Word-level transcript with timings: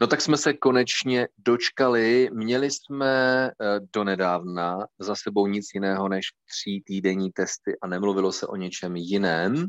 No 0.00 0.06
tak 0.06 0.20
jsme 0.20 0.36
se 0.36 0.52
konečně 0.52 1.28
dočkali. 1.38 2.30
Měli 2.32 2.70
jsme 2.70 3.46
eh, 3.46 3.80
donedávna 3.94 4.78
za 4.98 5.14
sebou 5.14 5.46
nic 5.46 5.66
jiného 5.74 6.08
než 6.08 6.26
tří 6.50 6.82
týdenní 6.86 7.32
testy 7.32 7.76
a 7.82 7.86
nemluvilo 7.86 8.32
se 8.32 8.46
o 8.46 8.56
něčem 8.56 8.96
jiném, 8.96 9.66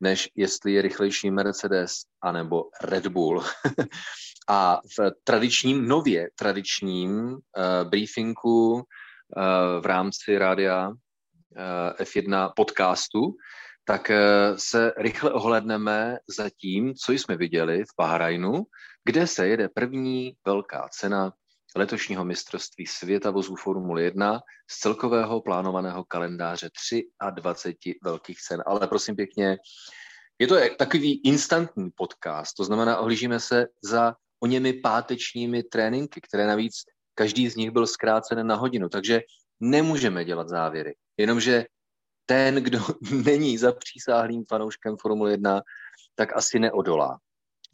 než 0.00 0.28
jestli 0.36 0.72
je 0.72 0.82
rychlejší 0.82 1.30
Mercedes 1.30 1.92
anebo 2.22 2.64
Red 2.82 3.06
Bull. 3.06 3.44
a 4.48 4.80
v 4.98 5.10
tradičním, 5.24 5.88
nově 5.88 6.30
tradičním 6.34 7.10
uh, 7.30 7.38
briefingu 7.88 8.72
uh, 8.72 8.82
v 9.80 9.86
rámci 9.86 10.38
rádia 10.38 10.88
uh, 10.88 10.96
F1 12.00 12.52
podcastu 12.56 13.20
tak 13.84 14.10
se 14.56 14.92
rychle 14.96 15.32
ohledneme 15.32 16.18
za 16.36 16.50
tím, 16.50 16.94
co 16.94 17.12
jsme 17.12 17.36
viděli 17.36 17.84
v 17.84 17.94
Bahrajnu, 17.98 18.62
kde 19.04 19.26
se 19.26 19.48
jede 19.48 19.68
první 19.68 20.32
velká 20.46 20.88
cena 20.92 21.32
letošního 21.76 22.24
mistrovství 22.24 22.86
světa 22.86 23.30
vozů 23.30 23.56
Formule 23.56 24.02
1 24.02 24.40
z 24.70 24.78
celkového 24.78 25.40
plánovaného 25.40 26.04
kalendáře 26.04 26.68
23 27.34 27.94
velkých 28.04 28.40
cen. 28.40 28.62
Ale 28.66 28.86
prosím 28.86 29.16
pěkně, 29.16 29.58
je 30.38 30.46
to 30.46 30.56
takový 30.78 31.20
instantní 31.24 31.90
podcast, 31.90 32.56
to 32.56 32.64
znamená, 32.64 32.98
ohlížíme 32.98 33.40
se 33.40 33.66
za 33.84 34.14
o 34.40 34.46
němi 34.46 34.72
pátečními 34.72 35.62
tréninky, 35.62 36.20
které 36.20 36.46
navíc 36.46 36.74
každý 37.14 37.48
z 37.48 37.56
nich 37.56 37.70
byl 37.70 37.86
zkrácen 37.86 38.46
na 38.46 38.56
hodinu, 38.56 38.88
takže 38.88 39.20
nemůžeme 39.60 40.24
dělat 40.24 40.48
závěry. 40.48 40.94
Jenomže 41.16 41.64
ten, 42.26 42.54
kdo 42.54 42.78
není 43.24 43.58
zapřísáhlým 43.58 44.44
fanouškem 44.48 44.96
Formule 44.96 45.30
1, 45.30 45.62
tak 46.14 46.36
asi 46.36 46.58
neodolá 46.58 47.18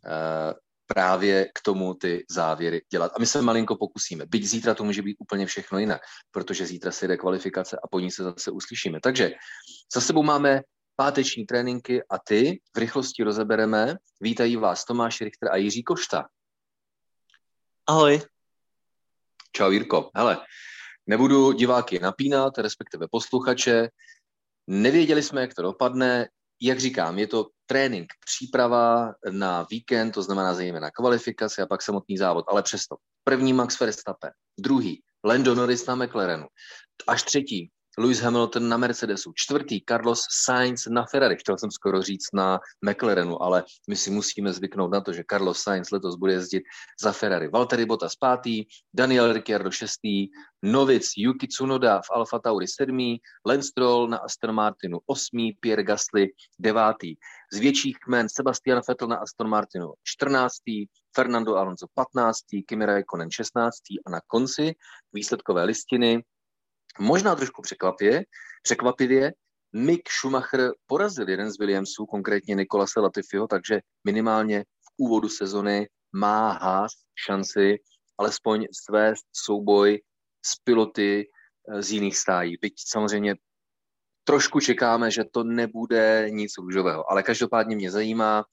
eh, 0.07 0.55
právě 0.87 1.49
k 1.55 1.61
tomu 1.63 1.95
ty 1.95 2.25
závěry 2.31 2.83
dělat. 2.91 3.13
A 3.17 3.19
my 3.19 3.27
se 3.27 3.43
malinko 3.43 3.77
pokusíme. 3.77 4.27
Byť 4.27 4.45
zítra 4.45 4.75
to 4.75 4.85
může 4.85 5.03
být 5.03 5.17
úplně 5.19 5.47
všechno 5.47 5.79
jinak, 5.79 6.01
protože 6.31 6.67
zítra 6.67 6.93
se 6.93 7.09
jde 7.09 7.17
kvalifikace 7.17 7.79
a 7.85 7.89
po 7.89 8.01
ní 8.01 8.11
se 8.11 8.23
zase 8.23 8.51
uslyšíme. 8.51 9.01
Takže 9.03 9.31
za 9.95 10.01
sebou 10.01 10.23
máme 10.23 10.61
páteční 10.97 11.47
tréninky 11.47 12.03
a 12.11 12.19
ty 12.19 12.61
v 12.77 12.79
rychlosti 12.79 13.23
rozebereme. 13.23 13.97
Vítají 14.21 14.57
vás 14.57 14.85
Tomáš 14.85 15.21
Richter 15.21 15.51
a 15.53 15.57
Jiří 15.57 15.83
Košta. 15.83 16.29
Ahoj. 17.87 18.21
Čau 19.53 19.71
Jirko. 19.71 20.11
Hele, 20.15 20.39
nebudu 21.07 21.53
diváky 21.53 21.99
napínat, 21.99 22.59
respektive 22.59 23.07
posluchače. 23.11 23.89
Nevěděli 24.67 25.23
jsme, 25.23 25.41
jak 25.41 25.55
to 25.55 25.63
dopadne. 25.63 26.29
Jak 26.61 26.81
říkám, 26.81 27.19
je 27.19 27.27
to 27.27 27.47
trénink, 27.67 28.07
příprava 28.25 29.15
na 29.31 29.67
víkend, 29.71 30.13
to 30.13 30.23
znamená 30.23 30.55
zejména 30.55 30.91
kvalifikace 30.91 31.63
a 31.63 31.67
pak 31.67 31.83
samotný 31.83 32.17
závod, 32.17 32.45
ale 32.49 32.63
přesto. 32.63 32.97
První 33.25 33.53
Max 33.53 33.81
Verstappen, 33.81 34.31
druhý 34.61 35.03
Lando 35.25 35.55
Norris 35.55 35.87
na 35.87 35.95
McLarenu, 35.95 36.47
až 37.07 37.23
třetí 37.23 37.71
Lewis 37.99 38.21
Hamilton 38.21 38.69
na 38.69 38.77
Mercedesu, 38.77 39.33
čtvrtý 39.35 39.81
Carlos 39.89 40.27
Sainz 40.45 40.87
na 40.87 41.05
Ferrari, 41.07 41.37
chtěl 41.37 41.59
jsem 41.59 41.71
skoro 41.71 42.03
říct 42.03 42.27
na 42.35 42.61
McLarenu, 42.85 43.43
ale 43.43 43.65
my 43.89 43.97
si 43.97 44.11
musíme 44.11 44.53
zvyknout 44.53 44.91
na 44.91 45.01
to, 45.01 45.13
že 45.13 45.25
Carlos 45.31 45.61
Sainz 45.63 45.91
letos 45.91 46.17
bude 46.17 46.33
jezdit 46.33 46.63
za 47.03 47.13
Ferrari. 47.13 47.49
Valtteri 47.49 47.87
Bottas 47.87 48.17
pátý, 48.17 48.65
Daniel 48.95 49.33
Ricciardo 49.33 49.71
šestý, 49.71 50.29
Novic 50.63 51.13
Yuki 51.17 51.47
Tsunoda 51.47 52.01
v 52.01 52.11
Alfa 52.11 52.39
Tauri 52.39 52.69
sedmý, 52.69 53.21
Lance 53.47 53.69
Stroll 53.69 54.09
na 54.09 54.17
Aston 54.17 54.53
Martinu 54.53 54.99
osmý, 55.07 55.53
Pierre 55.61 55.83
Gasly 55.83 56.29
devátý. 56.59 57.15
Z 57.53 57.59
větších 57.59 57.97
jmen 58.09 58.29
Sebastian 58.29 58.83
Vettel 58.89 59.09
na 59.09 59.17
Aston 59.17 59.49
Martinu 59.49 59.93
14. 60.05 60.55
Fernando 61.15 61.57
Alonso 61.57 61.87
15. 61.95 62.39
Kimi 62.69 62.87
Raikkonen 62.87 63.31
16. 63.31 63.75
a 64.07 64.11
na 64.11 64.21
konci 64.27 64.75
výsledkové 65.13 65.65
listiny 65.65 66.23
Možná 66.99 67.35
trošku 67.35 67.63
překvapivě, 67.63 68.25
překvapivě 68.63 69.33
Mick 69.73 70.09
Schumacher 70.11 70.71
porazil 70.87 71.29
jeden 71.29 71.51
z 71.51 71.59
Williamsů, 71.59 72.07
konkrétně 72.07 72.55
Nikolase 72.55 73.01
Latifiho, 73.01 73.47
takže 73.47 73.81
minimálně 74.05 74.63
v 74.63 74.95
úvodu 74.97 75.29
sezony 75.29 75.89
má 76.13 76.53
Haas 76.53 76.93
šanci 77.27 77.79
alespoň 78.19 78.67
svést 78.73 79.27
souboj 79.33 80.03
s 80.47 80.57
piloty 80.65 81.25
eh, 81.25 81.83
z 81.83 81.91
jiných 81.91 82.17
stájí. 82.17 82.57
Byť 82.61 82.75
samozřejmě 82.87 83.35
trošku 84.25 84.61
čekáme, 84.61 85.11
že 85.11 85.25
to 85.25 85.45
nebude 85.45 86.27
nic 86.31 86.53
růžového, 86.59 87.11
ale 87.11 87.23
každopádně 87.23 87.77
mě 87.77 87.91
zajímá 87.91 88.45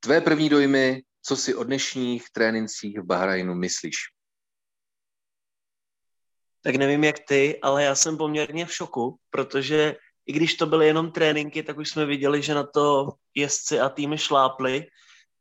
tvé 0.00 0.20
první 0.20 0.48
dojmy, 0.48 1.02
co 1.22 1.36
si 1.36 1.54
o 1.54 1.64
dnešních 1.64 2.24
trénincích 2.32 2.98
v 2.98 3.06
Bahrajnu 3.06 3.54
myslíš? 3.54 3.96
Tak 6.64 6.74
nevím 6.74 7.04
jak 7.04 7.18
ty, 7.18 7.58
ale 7.62 7.84
já 7.84 7.94
jsem 7.94 8.16
poměrně 8.16 8.66
v 8.66 8.74
šoku, 8.74 9.16
protože 9.30 9.96
i 10.26 10.32
když 10.32 10.54
to 10.54 10.66
byly 10.66 10.86
jenom 10.86 11.12
tréninky, 11.12 11.62
tak 11.62 11.78
už 11.78 11.88
jsme 11.88 12.06
viděli, 12.06 12.42
že 12.42 12.54
na 12.54 12.62
to 12.62 13.12
jezdci 13.34 13.80
a 13.80 13.88
týmy 13.88 14.18
šláply 14.18 14.86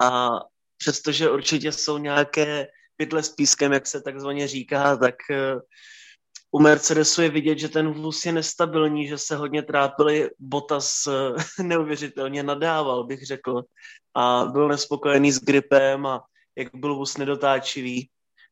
a 0.01 0.29
přestože 0.77 1.29
určitě 1.29 1.71
jsou 1.71 1.97
nějaké 1.97 2.67
pytle 2.97 3.23
s 3.23 3.29
pískem, 3.29 3.73
jak 3.73 3.87
se 3.87 4.01
takzvaně 4.01 4.47
říká, 4.47 4.97
tak 4.97 5.15
eh, 5.31 5.55
u 6.51 6.59
Mercedesu 6.59 7.21
je 7.21 7.29
vidět, 7.29 7.59
že 7.59 7.69
ten 7.69 7.93
vůz 7.93 8.25
je 8.25 8.31
nestabilní, 8.31 9.07
že 9.07 9.17
se 9.17 9.35
hodně 9.35 9.63
trápili, 9.63 10.29
Bottas 10.39 11.07
eh, 11.07 11.63
neuvěřitelně 11.63 12.43
nadával, 12.43 13.03
bych 13.03 13.25
řekl, 13.25 13.63
a 14.15 14.45
byl 14.45 14.67
nespokojený 14.67 15.31
s 15.31 15.39
gripem 15.39 16.05
a 16.05 16.23
jak 16.57 16.75
byl 16.75 16.95
vůz 16.95 17.17
nedotáčivý. 17.17 18.09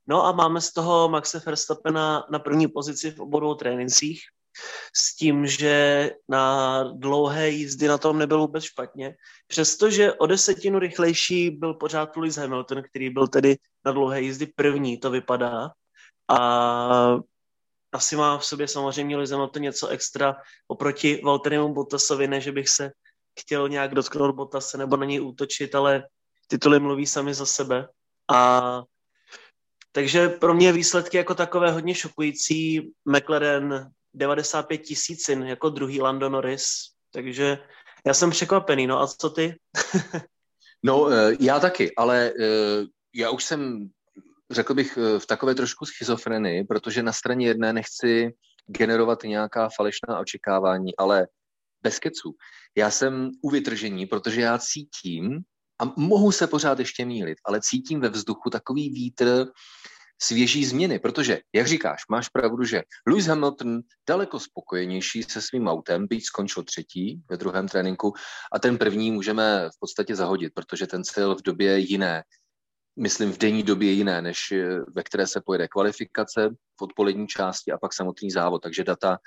No 0.09 0.25
a 0.25 0.31
máme 0.31 0.62
z 0.62 0.74
toho 0.74 1.09
Maxe 1.09 1.42
Verstappena 1.46 2.25
na 2.31 2.40
první 2.40 2.68
pozici 2.68 3.12
v 3.12 3.20
oboru 3.20 3.56
trénincích, 3.56 4.22
s 4.96 5.16
tím, 5.16 5.47
že 5.47 6.12
na 6.30 6.84
dlouhé 6.84 7.50
jízdy 7.50 7.88
na 7.88 7.97
tom 7.97 8.18
nebyl 8.18 8.40
vůbec 8.40 8.64
špatně, 8.64 9.16
přestože 9.48 10.14
o 10.14 10.25
desetinu 10.25 10.80
rychlejší 10.80 11.50
byl 11.50 11.74
pořád 11.74 12.18
Lewis 12.18 12.38
Hamilton, 12.38 12.84
který 12.90 13.09
byl 13.09 13.28
tedy 13.28 13.58
na 13.86 13.92
dlouhé 13.92 14.22
jízdy 14.22 14.46
první, 14.46 14.98
to 14.98 15.12
vypadá. 15.12 15.69
A 16.28 16.38
asi 17.92 18.16
má 18.16 18.38
v 18.38 18.46
sobě 18.46 18.68
samozřejmě 18.68 19.18
Lewis 19.18 19.31
Hamilton 19.31 19.62
něco 19.62 19.88
extra 19.88 20.36
oproti 20.68 21.22
Valtterimu 21.24 21.74
Bottasovi, 21.74 22.28
ne, 22.28 22.42
že 22.42 22.52
bych 22.52 22.69
se 22.69 22.92
chtěl 23.40 23.69
nějak 23.69 23.96
dotknout 23.96 24.36
Bottase 24.36 24.78
nebo 24.78 24.98
na 24.98 25.06
něj 25.06 25.22
útočit, 25.22 25.75
ale 25.75 26.03
tituly 26.48 26.80
mluví 26.80 27.06
sami 27.06 27.34
za 27.34 27.46
sebe. 27.46 27.88
A 28.31 28.84
takže 29.92 30.30
pro 30.30 30.54
mě 30.54 30.74
výsledky 30.74 31.18
jako 31.18 31.36
takové 31.36 31.72
hodně 31.72 31.96
šokující. 31.96 32.92
McLaren 33.06 33.92
95 34.14 34.78
tisícin 34.78 35.44
jako 35.44 35.70
druhý 35.70 36.02
Lando 36.02 36.30
Norris, 36.30 36.66
takže 37.12 37.58
já 38.06 38.14
jsem 38.14 38.30
překvapený. 38.30 38.88
No 38.88 39.02
a 39.02 39.08
co 39.08 39.30
ty? 39.30 39.56
no, 40.84 41.10
eh, 41.10 41.38
já 41.40 41.60
taky, 41.60 41.96
ale 41.96 42.34
eh, 42.40 42.86
já 43.16 43.30
už 43.30 43.44
jsem, 43.44 43.90
řekl 44.52 44.74
bych, 44.74 44.98
eh, 44.98 45.20
v 45.20 45.26
takové 45.26 45.56
trošku 45.56 45.86
schizofrenii, 45.86 46.64
protože 46.64 47.04
na 47.04 47.14
straně 47.14 47.48
jedné 47.48 47.74
nechci 47.74 48.34
generovat 48.68 49.24
nějaká 49.24 49.70
falešná 49.76 50.20
očekávání, 50.20 50.96
ale 50.96 51.28
bez 51.82 52.00
keců. 52.00 52.36
Já 52.78 52.92
jsem 52.92 53.32
u 53.42 53.50
vytržení, 53.50 54.06
protože 54.06 54.42
já 54.42 54.60
cítím, 54.60 55.40
a 55.82 55.94
mohu 55.98 56.32
se 56.32 56.48
pořád 56.48 56.80
ještě 56.80 57.06
mílit, 57.06 57.38
ale 57.46 57.62
cítím 57.62 58.00
ve 58.00 58.10
vzduchu 58.10 58.50
takový 58.50 58.90
vítr 58.90 59.48
svěží 60.22 60.66
změny, 60.66 61.00
protože, 61.00 61.40
jak 61.54 61.68
říkáš, 61.68 62.02
máš 62.10 62.30
pravdu, 62.30 62.64
že 62.64 62.84
Lewis 63.08 63.26
Hamilton 63.26 63.82
daleko 64.10 64.40
spokojenější 64.40 65.24
se 65.24 65.42
svým 65.42 65.68
autem, 65.68 66.08
byť 66.08 66.26
skončil 66.26 66.64
třetí 66.64 67.22
ve 67.30 67.38
druhém 67.38 67.68
tréninku 67.68 68.14
a 68.54 68.60
ten 68.60 68.78
první 68.78 69.12
můžeme 69.12 69.70
v 69.70 69.80
podstatě 69.80 70.16
zahodit, 70.16 70.54
protože 70.54 70.88
ten 70.88 71.04
cíl 71.04 71.36
v 71.36 71.42
době 71.42 71.78
jiné, 71.78 72.24
myslím 73.00 73.32
v 73.32 73.38
denní 73.38 73.64
době 73.64 73.92
jiné, 73.92 74.22
než 74.22 74.54
ve 74.96 75.04
které 75.04 75.28
se 75.28 75.42
pojede 75.42 75.68
kvalifikace 75.68 76.50
v 76.80 76.82
odpolední 76.82 77.28
části 77.28 77.72
a 77.72 77.78
pak 77.78 77.94
samotný 77.94 78.32
závod, 78.32 78.62
takže 78.64 78.84
data 78.84 79.18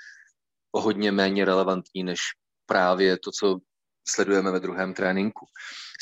o 0.71 0.81
hodně 0.81 1.11
méně 1.11 1.45
relevantní 1.45 2.03
než 2.03 2.19
právě 2.65 3.17
to, 3.17 3.31
co 3.31 3.59
sledujeme 4.07 4.51
ve 4.51 4.59
druhém 4.59 4.93
tréninku. 4.93 5.45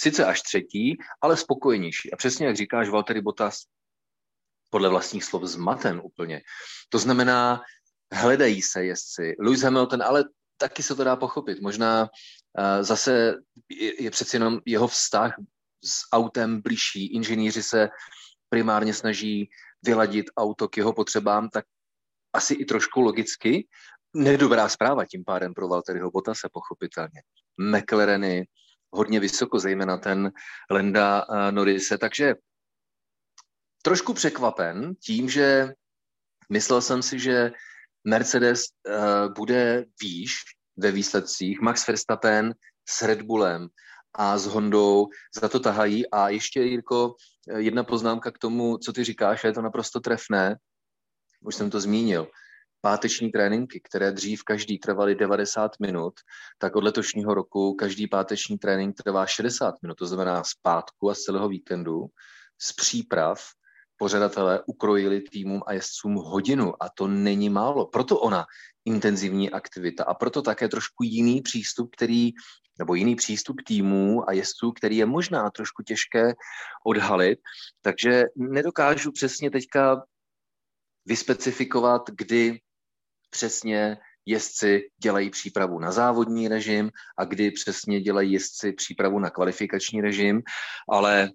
Sice 0.01 0.25
až 0.25 0.41
třetí, 0.41 0.97
ale 1.21 1.37
spokojenější. 1.37 2.13
A 2.13 2.15
přesně 2.15 2.45
jak 2.47 2.55
říkáš, 2.55 2.89
Valtteri 2.89 3.21
Bottas 3.21 3.61
podle 4.69 4.89
vlastních 4.89 5.23
slov 5.23 5.43
zmaten 5.43 6.01
úplně. 6.03 6.41
To 6.89 6.99
znamená, 6.99 7.61
hledají 8.13 8.61
se 8.61 8.85
jezdci. 8.85 9.35
Lewis 9.39 9.61
Hamilton, 9.61 10.03
ale 10.03 10.23
taky 10.57 10.83
se 10.83 10.95
to 10.95 11.03
dá 11.03 11.15
pochopit. 11.15 11.61
Možná 11.61 12.01
uh, 12.03 12.83
zase 12.83 13.35
je, 13.69 14.03
je 14.03 14.11
přeci 14.11 14.35
jenom 14.35 14.59
jeho 14.65 14.87
vztah 14.87 15.35
s 15.85 16.09
autem 16.13 16.61
blížší. 16.61 17.13
Inženýři 17.13 17.63
se 17.63 17.89
primárně 18.49 18.93
snaží 18.93 19.49
vyladit 19.83 20.25
auto 20.37 20.67
k 20.67 20.77
jeho 20.77 20.93
potřebám, 20.93 21.49
tak 21.49 21.65
asi 22.33 22.53
i 22.53 22.65
trošku 22.65 23.01
logicky. 23.01 23.67
Nedobrá 24.15 24.69
zpráva 24.69 25.05
tím 25.05 25.23
pádem 25.23 25.53
pro 25.53 25.67
Valtteriho 25.67 26.11
Bottase, 26.11 26.49
pochopitelně. 26.53 27.21
McLareny 27.57 28.47
hodně 28.91 29.19
vysoko, 29.19 29.59
zejména 29.59 29.97
ten 29.97 30.31
Lenda 30.69 31.25
Norrise, 31.51 31.97
takže 31.97 32.35
trošku 33.81 34.13
překvapen 34.13 34.95
tím, 34.95 35.29
že 35.29 35.73
myslel 36.49 36.81
jsem 36.81 37.01
si, 37.01 37.19
že 37.19 37.51
Mercedes 38.03 38.61
uh, 38.61 39.33
bude 39.33 39.85
výš 40.01 40.33
ve 40.77 40.91
výsledcích. 40.91 41.61
Max 41.61 41.87
Verstappen 41.87 42.53
s 42.89 43.01
Red 43.01 43.21
Bullem 43.21 43.67
a 44.13 44.37
s 44.37 44.45
Hondou 44.45 45.07
za 45.41 45.49
to 45.49 45.59
tahají. 45.59 46.09
A 46.09 46.29
ještě, 46.29 46.61
Jirko, 46.61 47.15
jedna 47.57 47.83
poznámka 47.83 48.31
k 48.31 48.37
tomu, 48.37 48.77
co 48.77 48.93
ty 48.93 49.03
říkáš, 49.03 49.43
a 49.43 49.47
je 49.47 49.53
to 49.53 49.61
naprosto 49.61 49.99
trefné. 49.99 50.55
Už 51.41 51.55
jsem 51.55 51.69
to 51.69 51.79
zmínil 51.79 52.27
páteční 52.81 53.31
tréninky, 53.31 53.81
které 53.83 54.11
dřív 54.11 54.43
každý 54.43 54.77
trvaly 54.77 55.15
90 55.15 55.71
minut, 55.79 56.13
tak 56.57 56.75
od 56.75 56.83
letošního 56.83 57.33
roku 57.33 57.73
každý 57.73 58.07
páteční 58.07 58.57
trénink 58.57 58.95
trvá 59.03 59.25
60 59.25 59.75
minut, 59.81 59.95
to 59.95 60.07
znamená 60.07 60.43
z 60.43 60.53
pátku 60.61 61.09
a 61.09 61.15
z 61.15 61.19
celého 61.19 61.49
víkendu, 61.49 62.05
z 62.61 62.73
příprav 62.73 63.43
pořadatelé 63.97 64.59
ukrojili 64.65 65.21
týmům 65.21 65.61
a 65.65 65.73
jezdcům 65.73 66.15
hodinu 66.15 66.83
a 66.83 66.89
to 66.89 67.07
není 67.07 67.49
málo. 67.49 67.85
Proto 67.85 68.19
ona 68.19 68.45
intenzivní 68.85 69.49
aktivita 69.49 70.03
a 70.03 70.13
proto 70.13 70.41
také 70.41 70.67
trošku 70.67 71.03
jiný 71.03 71.41
přístup, 71.41 71.89
který 71.95 72.31
nebo 72.79 72.95
jiný 72.95 73.15
přístup 73.15 73.61
týmů 73.67 74.29
a 74.29 74.33
jezdců, 74.33 74.71
který 74.71 74.97
je 74.97 75.05
možná 75.05 75.49
trošku 75.49 75.83
těžké 75.83 76.33
odhalit. 76.85 77.39
Takže 77.81 78.23
nedokážu 78.35 79.11
přesně 79.11 79.51
teďka 79.51 80.03
vyspecifikovat, 81.05 82.09
kdy 82.09 82.59
přesně 83.31 83.97
jezdci 84.25 84.89
dělají 84.97 85.29
přípravu 85.29 85.79
na 85.79 85.91
závodní 85.91 86.47
režim 86.47 86.91
a 87.17 87.25
kdy 87.25 87.51
přesně 87.51 88.01
dělají 88.01 88.31
jezdci 88.31 88.73
přípravu 88.73 89.19
na 89.19 89.29
kvalifikační 89.29 90.01
režim, 90.01 90.41
ale 90.89 91.29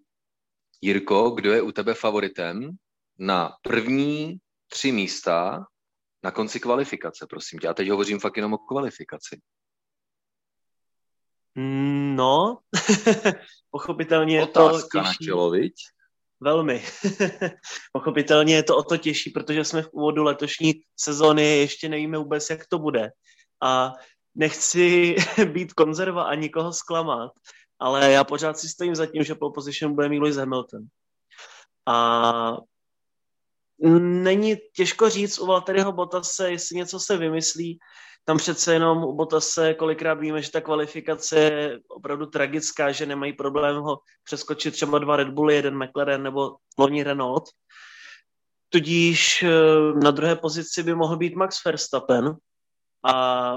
Jirko, 0.80 1.30
kdo 1.30 1.52
je 1.52 1.62
u 1.62 1.72
tebe 1.72 1.94
favoritem 1.94 2.70
na 3.18 3.52
první 3.62 4.36
tři 4.68 4.92
místa 4.92 5.66
na 6.22 6.30
konci 6.30 6.60
kvalifikace, 6.60 7.26
prosím 7.30 7.58
tě. 7.58 7.68
A 7.68 7.74
teď 7.74 7.88
hovořím 7.88 8.20
fakt 8.20 8.36
jenom 8.36 8.52
o 8.52 8.58
kvalifikaci. 8.58 9.40
No, 12.14 12.58
pochopitelně 13.70 14.36
je 14.36 14.46
to 14.46 14.70
těžší. 14.70 15.04
na 15.04 15.12
čelo, 15.24 15.50
viď? 15.50 15.74
Velmi. 16.40 16.84
Pochopitelně 17.92 18.54
je 18.54 18.62
to 18.62 18.76
o 18.76 18.82
to 18.82 18.96
těžší, 18.96 19.30
protože 19.30 19.64
jsme 19.64 19.82
v 19.82 19.88
úvodu 19.92 20.22
letošní 20.22 20.74
sezóny, 20.96 21.58
ještě 21.58 21.88
nevíme 21.88 22.18
vůbec, 22.18 22.50
jak 22.50 22.66
to 22.66 22.78
bude. 22.78 23.10
A 23.62 23.92
nechci 24.34 25.16
být 25.52 25.72
konzerva 25.72 26.22
a 26.24 26.34
nikoho 26.34 26.72
zklamat, 26.72 27.32
ale 27.78 28.12
já 28.12 28.24
pořád 28.24 28.58
si 28.58 28.68
stojím 28.68 28.94
za 28.94 29.06
tím, 29.06 29.24
že 29.24 29.34
pole 29.34 29.52
position 29.54 29.94
bude 29.94 30.08
mít 30.08 30.20
Lewis 30.20 30.36
Hamilton. 30.36 30.82
A 31.86 32.56
není 34.00 34.56
těžko 34.76 35.10
říct 35.10 35.38
u 35.38 35.46
Valtteriho 35.46 35.92
Bottase, 35.92 36.50
jestli 36.50 36.76
něco 36.76 37.00
se 37.00 37.16
vymyslí, 37.16 37.78
tam 38.28 38.38
přece 38.38 38.72
jenom 38.72 39.04
u 39.04 39.12
Botase 39.12 39.74
kolikrát 39.74 40.14
víme, 40.14 40.42
že 40.42 40.50
ta 40.50 40.60
kvalifikace 40.60 41.38
je 41.38 41.80
opravdu 41.88 42.26
tragická, 42.26 42.92
že 42.92 43.06
nemají 43.06 43.32
problém 43.32 43.76
ho 43.76 43.98
přeskočit 44.24 44.74
třeba 44.74 44.98
dva 44.98 45.16
Red 45.16 45.28
Bully, 45.28 45.54
jeden 45.54 45.84
McLaren 45.84 46.22
nebo 46.22 46.56
loni 46.78 47.02
Renault. 47.02 47.44
Tudíž 48.68 49.42
eh, 49.42 49.48
na 50.02 50.10
druhé 50.10 50.36
pozici 50.36 50.82
by 50.82 50.94
mohl 50.94 51.16
být 51.16 51.36
Max 51.36 51.64
Verstappen 51.64 52.36
a 53.04 53.54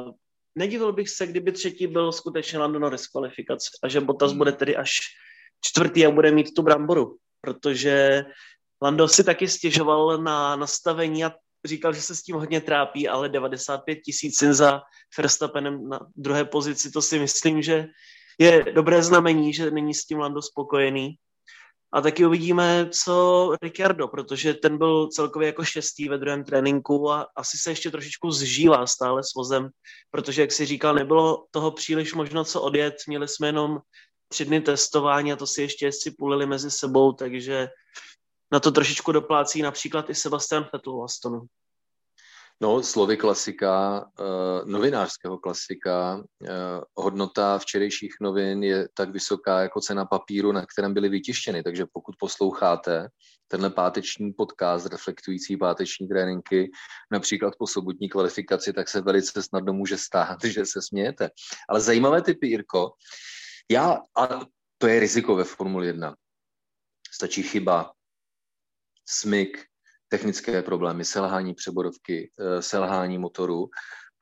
nedivil 0.56 0.94
bych 0.94 1.10
se, 1.10 1.28
kdyby 1.28 1.52
třetí 1.52 1.88
byl 1.88 2.12
skutečně 2.12 2.60
Lando 2.60 2.80
Norris 2.80 3.08
kvalifikace 3.08 3.70
a 3.84 3.88
že 3.88 4.02
Bottas 4.02 4.34
bude 4.34 4.52
tedy 4.52 4.76
až 4.76 4.92
čtvrtý 5.62 6.06
a 6.06 6.12
bude 6.12 6.32
mít 6.32 6.54
tu 6.56 6.62
bramboru, 6.62 7.18
protože 7.42 8.26
Lando 8.82 9.08
si 9.08 9.24
taky 9.24 9.48
stěžoval 9.48 10.18
na 10.18 10.56
nastavení 10.56 11.26
a 11.26 11.32
říkal, 11.66 11.94
že 11.94 12.02
se 12.02 12.16
s 12.16 12.24
tím 12.24 12.36
hodně 12.36 12.62
trápí, 12.62 13.08
ale 13.08 13.30
95 13.30 13.96
tisíc 13.96 14.44
za 14.44 14.82
Verstappenem 15.18 15.90
na 15.90 16.00
druhé 16.16 16.46
pozici, 16.46 16.92
to 16.92 17.02
si 17.02 17.20
myslím, 17.20 17.62
že 17.62 17.88
je 18.40 18.66
dobré 18.74 19.04
znamení, 19.04 19.54
že 19.54 19.72
není 19.72 19.94
s 19.94 20.06
tím 20.06 20.20
Lando 20.20 20.42
spokojený. 20.42 21.16
A 21.94 22.02
taky 22.02 22.26
uvidíme, 22.26 22.90
co 22.92 23.56
Ricardo, 23.62 24.08
protože 24.08 24.54
ten 24.54 24.78
byl 24.78 25.08
celkově 25.08 25.46
jako 25.46 25.64
šestý 25.64 26.10
ve 26.10 26.18
druhém 26.18 26.44
tréninku 26.44 27.12
a 27.12 27.28
asi 27.36 27.58
se 27.58 27.72
ještě 27.72 27.92
trošičku 27.92 28.32
zžívá 28.32 28.88
stále 28.88 29.24
s 29.24 29.36
vozem, 29.36 29.70
protože, 30.12 30.42
jak 30.42 30.52
si 30.52 30.66
říkal, 30.66 30.96
nebylo 30.96 31.46
toho 31.52 31.72
příliš 31.72 32.14
možno 32.14 32.44
co 32.44 32.62
odjet, 32.62 32.96
měli 33.08 33.28
jsme 33.28 33.48
jenom 33.48 33.80
tři 34.28 34.46
dny 34.46 34.62
testování 34.62 35.34
a 35.34 35.36
to 35.36 35.48
si 35.48 35.62
ještě 35.62 35.92
si 35.92 36.12
půlili 36.12 36.46
mezi 36.46 36.72
sebou, 36.72 37.14
takže 37.14 37.68
na 38.52 38.60
to 38.60 38.72
trošičku 38.72 39.12
doplácí 39.12 39.62
například 39.62 40.10
i 40.10 40.16
Sebastian 40.16 40.66
Vettel 40.74 41.04
Astonu. 41.04 41.42
No, 42.62 42.84
slovy 42.84 43.18
klasika, 43.18 44.06
uh, 44.20 44.70
novinářského 44.70 45.38
klasika, 45.38 46.16
uh, 46.16 46.50
hodnota 46.96 47.60
včerejších 47.60 48.14
novin 48.22 48.64
je 48.64 48.90
tak 48.94 49.10
vysoká 49.10 49.62
jako 49.62 49.82
cena 49.82 50.06
papíru, 50.06 50.52
na 50.52 50.66
kterém 50.66 50.94
byly 50.94 51.10
vytištěny. 51.10 51.64
Takže 51.64 51.86
pokud 51.94 52.16
posloucháte 52.20 53.08
tenhle 53.48 53.70
páteční 53.70 54.34
podcast 54.34 54.86
reflektující 54.86 55.58
páteční 55.58 56.08
tréninky, 56.08 56.72
například 57.12 57.54
po 57.60 57.68
sobotní 57.68 58.10
kvalifikaci, 58.10 58.74
tak 58.74 58.90
se 58.90 59.02
velice 59.02 59.44
snadno 59.44 59.74
může 59.74 59.98
stát, 59.98 60.38
že 60.44 60.66
se 60.66 60.82
smějete. 60.82 61.30
Ale 61.70 61.82
zajímavé 61.82 62.22
typy, 62.22 62.48
Jirko. 62.48 62.92
Já, 63.72 64.02
a 64.18 64.40
to 64.78 64.88
je 64.88 65.00
riziko 65.00 65.36
ve 65.36 65.44
Formuli 65.44 65.88
1. 65.88 66.16
Stačí 67.12 67.44
chyba, 67.44 67.92
smyk, 69.10 69.66
technické 70.08 70.62
problémy, 70.62 71.06
selhání 71.06 71.54
přeborovky, 71.54 72.32
eh, 72.40 72.62
selhání 72.62 73.18
motoru, 73.18 73.70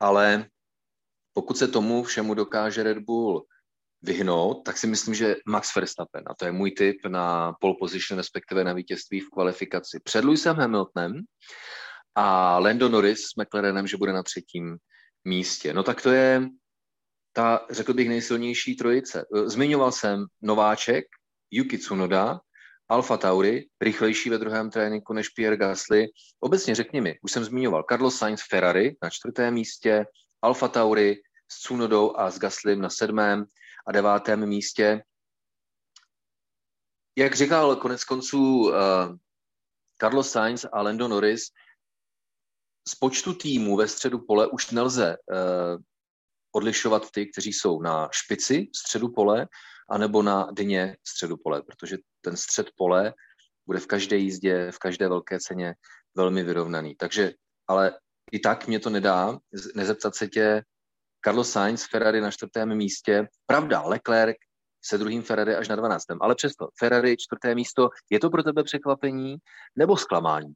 ale 0.00 0.46
pokud 1.32 1.58
se 1.58 1.68
tomu 1.68 2.02
všemu 2.02 2.34
dokáže 2.34 2.82
Red 2.82 2.98
Bull 2.98 3.46
vyhnout, 4.02 4.62
tak 4.64 4.78
si 4.78 4.86
myslím, 4.86 5.14
že 5.14 5.36
Max 5.46 5.74
Verstappen, 5.74 6.24
a 6.26 6.34
to 6.34 6.44
je 6.44 6.52
můj 6.52 6.70
tip 6.70 7.06
na 7.06 7.52
pole 7.60 7.74
position, 7.78 8.18
respektive 8.18 8.64
na 8.64 8.72
vítězství 8.72 9.20
v 9.20 9.30
kvalifikaci, 9.30 10.00
před 10.04 10.24
Lewisem 10.24 10.56
Hamiltonem 10.56 11.22
a 12.14 12.58
Lando 12.58 12.88
Norris 12.88 13.20
s 13.20 13.34
McLarenem, 13.36 13.86
že 13.86 13.96
bude 13.96 14.12
na 14.12 14.22
třetím 14.22 14.76
místě. 15.24 15.74
No 15.74 15.82
tak 15.82 16.02
to 16.02 16.10
je 16.10 16.48
ta, 17.32 17.66
řekl 17.70 17.94
bych, 17.94 18.08
nejsilnější 18.08 18.76
trojice. 18.76 19.24
Eh, 19.36 19.50
zmiňoval 19.50 19.92
jsem 19.92 20.26
nováček, 20.42 21.04
Yuki 21.50 21.78
Tsunoda, 21.78 22.40
Alfa 22.90 23.16
Tauri, 23.16 23.68
rychlejší 23.80 24.30
ve 24.30 24.38
druhém 24.38 24.70
tréninku 24.70 25.12
než 25.12 25.28
Pierre 25.28 25.56
Gasly. 25.56 26.06
Obecně 26.40 26.74
řekni 26.74 27.00
mi, 27.00 27.18
už 27.22 27.32
jsem 27.32 27.44
zmiňoval, 27.44 27.84
Carlos 27.88 28.18
Sainz 28.18 28.40
Ferrari 28.48 28.96
na 29.02 29.10
čtvrtém 29.10 29.54
místě, 29.54 30.04
Alfa 30.42 30.68
Tauri 30.68 31.16
s 31.48 31.60
Cunodou 31.60 32.16
a 32.16 32.30
s 32.30 32.38
Gaslym 32.38 32.80
na 32.80 32.90
sedmém 32.90 33.44
a 33.88 33.92
devátém 33.92 34.46
místě. 34.46 35.02
Jak 37.18 37.36
říkal 37.36 37.76
konec 37.76 38.04
konců 38.04 38.60
uh, 38.60 38.72
Carlos 40.00 40.30
Sainz 40.30 40.66
a 40.72 40.82
Lando 40.82 41.08
Norris, 41.08 41.42
z 42.88 42.94
počtu 42.94 43.34
týmů 43.34 43.76
ve 43.76 43.88
středu 43.88 44.18
pole 44.18 44.46
už 44.46 44.70
nelze 44.70 45.16
uh, 45.16 45.82
odlišovat 46.58 47.10
ty, 47.10 47.26
kteří 47.26 47.52
jsou 47.52 47.82
na 47.82 48.08
špici 48.12 48.66
středu 48.74 49.08
pole 49.08 49.46
anebo 49.90 50.22
na 50.22 50.48
dně 50.52 50.96
středu 51.08 51.36
pole, 51.36 51.62
protože 51.62 51.96
ten 52.20 52.36
střed 52.36 52.70
pole 52.76 53.14
bude 53.66 53.78
v 53.78 53.86
každé 53.86 54.16
jízdě, 54.16 54.70
v 54.72 54.78
každé 54.78 55.08
velké 55.08 55.40
ceně 55.40 55.74
velmi 56.16 56.42
vyrovnaný. 56.42 56.94
Takže, 56.94 57.32
ale 57.68 57.98
i 58.32 58.38
tak 58.38 58.66
mě 58.66 58.80
to 58.80 58.90
nedá 58.90 59.38
nezeptat 59.74 60.14
se 60.14 60.28
tě, 60.28 60.62
Carlos 61.24 61.50
Sainz, 61.50 61.86
Ferrari 61.90 62.20
na 62.20 62.30
čtvrtém 62.30 62.74
místě, 62.74 63.28
pravda, 63.46 63.82
Leclerc 63.82 64.36
se 64.84 64.98
druhým 64.98 65.22
Ferrari 65.22 65.54
až 65.54 65.68
na 65.68 65.76
12. 65.76 66.04
Ale 66.20 66.34
přesto, 66.34 66.68
Ferrari 66.78 67.16
čtvrté 67.16 67.54
místo, 67.54 67.88
je 68.10 68.20
to 68.20 68.30
pro 68.30 68.42
tebe 68.42 68.64
překvapení 68.64 69.36
nebo 69.76 69.96
zklamání? 69.96 70.52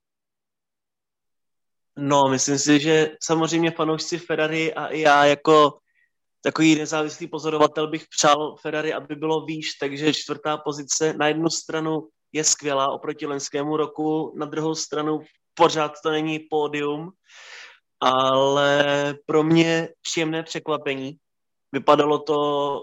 No, 1.96 2.28
myslím 2.28 2.58
si, 2.58 2.80
že 2.80 3.16
samozřejmě 3.22 3.70
fanoušci 3.70 4.18
Ferrari 4.18 4.74
a 4.74 4.86
i 4.86 5.00
já 5.00 5.24
jako 5.24 5.81
takový 6.42 6.74
nezávislý 6.74 7.26
pozorovatel 7.26 7.86
bych 7.88 8.04
přál 8.16 8.56
Ferrari, 8.56 8.92
aby 8.92 9.14
bylo 9.14 9.44
výš, 9.44 9.74
takže 9.80 10.14
čtvrtá 10.14 10.56
pozice 10.56 11.12
na 11.12 11.28
jednu 11.28 11.50
stranu 11.50 12.08
je 12.32 12.44
skvělá 12.44 12.92
oproti 12.92 13.26
lenskému 13.26 13.76
roku, 13.76 14.34
na 14.36 14.46
druhou 14.46 14.74
stranu 14.74 15.20
pořád 15.54 15.92
to 16.02 16.10
není 16.10 16.38
pódium, 16.38 17.12
ale 18.00 19.14
pro 19.26 19.42
mě 19.42 19.88
příjemné 20.02 20.42
překvapení. 20.42 21.16
Vypadalo 21.72 22.18
to 22.18 22.36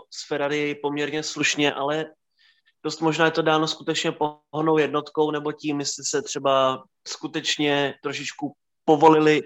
s 0.10 0.28
Ferrari 0.28 0.76
poměrně 0.76 1.24
slušně, 1.24 1.74
ale 1.74 2.06
dost 2.84 3.02
možná 3.02 3.26
je 3.26 3.32
to 3.32 3.42
dáno 3.42 3.68
skutečně 3.68 4.12
pohonou 4.12 4.78
jednotkou 4.78 5.32
nebo 5.32 5.52
tím, 5.52 5.80
jestli 5.80 6.04
se 6.06 6.22
třeba 6.22 6.84
skutečně 7.08 7.94
trošičku 8.04 8.54
povolili 8.86 9.42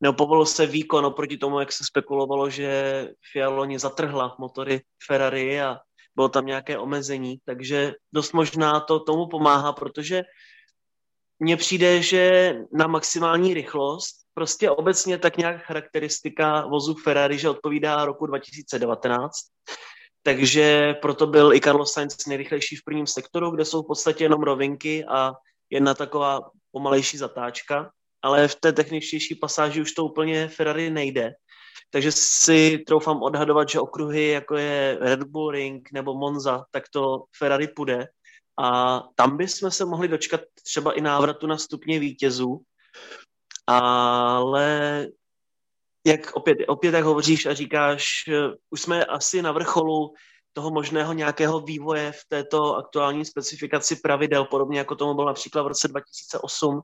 nebo 0.00 0.12
povolil 0.12 0.46
se 0.46 0.66
výkon 0.66 1.06
oproti 1.06 1.36
tomu, 1.36 1.60
jak 1.60 1.72
se 1.72 1.84
spekulovalo, 1.84 2.50
že 2.50 3.08
Fialoni 3.32 3.78
zatrhla 3.78 4.36
motory 4.38 4.82
Ferrari 5.06 5.60
a 5.60 5.78
bylo 6.14 6.28
tam 6.28 6.46
nějaké 6.46 6.78
omezení, 6.78 7.38
takže 7.44 7.92
dost 8.12 8.32
možná 8.32 8.80
to 8.80 9.00
tomu 9.00 9.26
pomáhá, 9.26 9.72
protože 9.72 10.22
mně 11.38 11.56
přijde, 11.56 12.02
že 12.02 12.54
na 12.72 12.86
maximální 12.86 13.54
rychlost, 13.54 14.16
prostě 14.34 14.70
obecně 14.70 15.18
tak 15.18 15.36
nějak 15.36 15.62
charakteristika 15.62 16.66
vozu 16.66 16.94
Ferrari, 16.94 17.38
že 17.38 17.50
odpovídá 17.50 18.04
roku 18.04 18.26
2019, 18.26 19.36
takže 20.22 20.94
proto 20.94 21.26
byl 21.26 21.52
i 21.52 21.60
Carlos 21.60 21.92
Sainz 21.92 22.26
nejrychlejší 22.26 22.76
v 22.76 22.84
prvním 22.84 23.06
sektoru, 23.06 23.50
kde 23.50 23.64
jsou 23.64 23.82
v 23.82 23.86
podstatě 23.86 24.24
jenom 24.24 24.42
rovinky 24.42 25.04
a 25.04 25.32
jedna 25.70 25.94
taková 25.94 26.50
pomalejší 26.72 27.18
zatáčka, 27.18 27.90
ale 28.22 28.48
v 28.48 28.54
té 28.54 28.72
techničtější 28.72 29.34
pasáži 29.34 29.80
už 29.80 29.92
to 29.92 30.04
úplně 30.04 30.48
Ferrari 30.48 30.90
nejde. 30.90 31.32
Takže 31.90 32.12
si 32.12 32.78
troufám 32.86 33.22
odhadovat, 33.22 33.68
že 33.68 33.80
okruhy, 33.80 34.28
jako 34.28 34.56
je 34.56 34.98
Red 35.00 35.22
Bull 35.22 35.50
Ring 35.50 35.88
nebo 35.92 36.14
Monza, 36.14 36.64
tak 36.70 36.84
to 36.92 37.24
Ferrari 37.38 37.68
půjde. 37.68 38.08
A 38.58 39.00
tam 39.14 39.36
bychom 39.36 39.70
se 39.70 39.84
mohli 39.84 40.08
dočkat 40.08 40.40
třeba 40.62 40.92
i 40.92 41.00
návratu 41.00 41.46
na 41.46 41.58
stupně 41.58 41.98
vítězů. 41.98 42.62
Ale 43.66 45.06
jak 46.06 46.32
opět, 46.36 46.58
opět 46.68 46.94
jak 46.94 47.04
hovoříš 47.04 47.46
a 47.46 47.54
říkáš, 47.54 48.06
už 48.70 48.80
jsme 48.80 49.04
asi 49.04 49.42
na 49.42 49.52
vrcholu 49.52 50.14
toho 50.52 50.70
možného 50.70 51.12
nějakého 51.12 51.60
vývoje 51.60 52.12
v 52.12 52.24
této 52.28 52.76
aktuální 52.76 53.24
specifikaci 53.24 53.96
pravidel, 53.96 54.44
podobně 54.44 54.78
jako 54.78 54.96
tomu 54.96 55.14
bylo 55.14 55.26
například 55.26 55.62
v 55.62 55.66
roce 55.66 55.88
2008, 55.88 56.80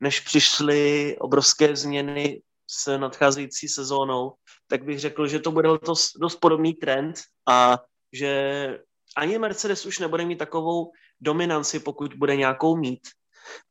než 0.00 0.20
přišly 0.20 1.16
obrovské 1.20 1.76
změny 1.76 2.42
s 2.70 2.98
nadcházející 2.98 3.68
sezónou, 3.68 4.32
tak 4.66 4.84
bych 4.84 5.00
řekl, 5.00 5.26
že 5.26 5.38
to 5.38 5.50
bude 5.50 5.68
dost, 5.86 6.12
dost 6.20 6.36
podobný 6.36 6.74
trend 6.74 7.16
a 7.48 7.78
že 8.12 8.78
ani 9.16 9.38
Mercedes 9.38 9.86
už 9.86 9.98
nebude 9.98 10.24
mít 10.24 10.38
takovou 10.38 10.92
dominanci, 11.20 11.80
pokud 11.80 12.14
bude 12.14 12.36
nějakou 12.36 12.76
mít, 12.76 13.00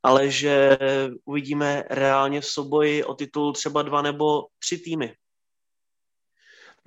ale 0.03 0.29
že 0.29 0.77
uvidíme 1.25 1.83
reálně 1.89 2.41
v 2.41 2.45
souboji 2.45 3.03
o 3.03 3.13
titul 3.13 3.53
třeba 3.53 3.81
dva 3.81 4.01
nebo 4.01 4.45
tři 4.59 4.77
týmy. 4.77 5.13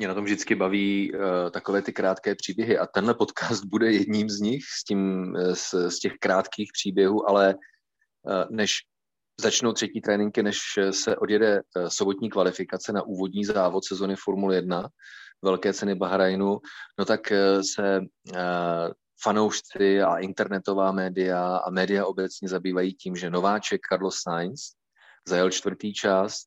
Mě 0.00 0.09
na 0.09 0.14
tom 0.14 0.25
vždycky 0.25 0.54
baví 0.54 1.12
uh, 1.12 1.21
takové 1.50 1.83
ty 1.83 1.92
krátké 1.92 2.35
příběhy. 2.35 2.78
A 2.78 2.87
tenhle 2.87 3.14
podcast 3.14 3.64
bude 3.64 3.92
jedním 3.92 4.30
z 4.30 4.40
nich, 4.40 4.64
s 4.80 4.85
tím, 4.85 5.33
eh, 5.37 5.54
z, 5.54 5.75
z 5.88 5.99
těch 5.99 6.12
krátkých 6.21 6.71
příběhů, 6.73 7.28
ale 7.28 7.54
uh, 7.54 8.45
než 8.50 8.78
začnou 9.40 9.73
třetí 9.73 10.00
tréninky, 10.00 10.42
než 10.42 10.59
se 10.90 11.16
odjede 11.16 11.61
uh, 11.61 11.87
sobotní 11.88 12.30
kvalifikace 12.30 12.92
na 12.92 13.02
úvodní 13.02 13.45
závod 13.45 13.85
sezony 13.85 14.16
Formule 14.16 14.54
1, 14.54 14.88
velké 15.42 15.73
ceny 15.73 15.95
Bahrajnu, 15.95 16.59
no 16.99 17.04
tak 17.04 17.21
uh, 17.30 17.62
se 17.75 18.00
uh, 18.00 18.37
fanoušci 19.23 20.02
a 20.02 20.19
internetová 20.19 20.92
média 20.92 21.57
a 21.57 21.71
média 21.71 22.07
obecně 22.07 22.49
zabývají 22.49 22.95
tím, 22.95 23.16
že 23.16 23.30
nováček 23.30 23.80
Carlos 23.88 24.16
Sainz 24.23 24.61
zajel 25.28 25.50
čtvrtý 25.50 25.95
čas 25.95 26.40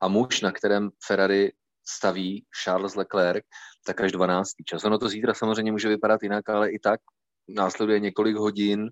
a 0.00 0.08
muž, 0.08 0.40
na 0.40 0.52
kterém 0.52 0.90
Ferrari 1.06 1.52
staví 1.96 2.44
Charles 2.62 2.94
Leclerc, 2.94 3.44
tak 3.86 4.00
až 4.00 4.12
12. 4.12 4.52
čas. 4.66 4.84
Ono 4.84 4.98
to 4.98 5.08
zítra 5.08 5.34
samozřejmě 5.34 5.72
může 5.72 5.88
vypadat 5.88 6.22
jinak, 6.22 6.48
ale 6.48 6.70
i 6.70 6.78
tak 6.78 7.00
následuje 7.48 8.00
několik 8.00 8.36
hodin 8.36 8.90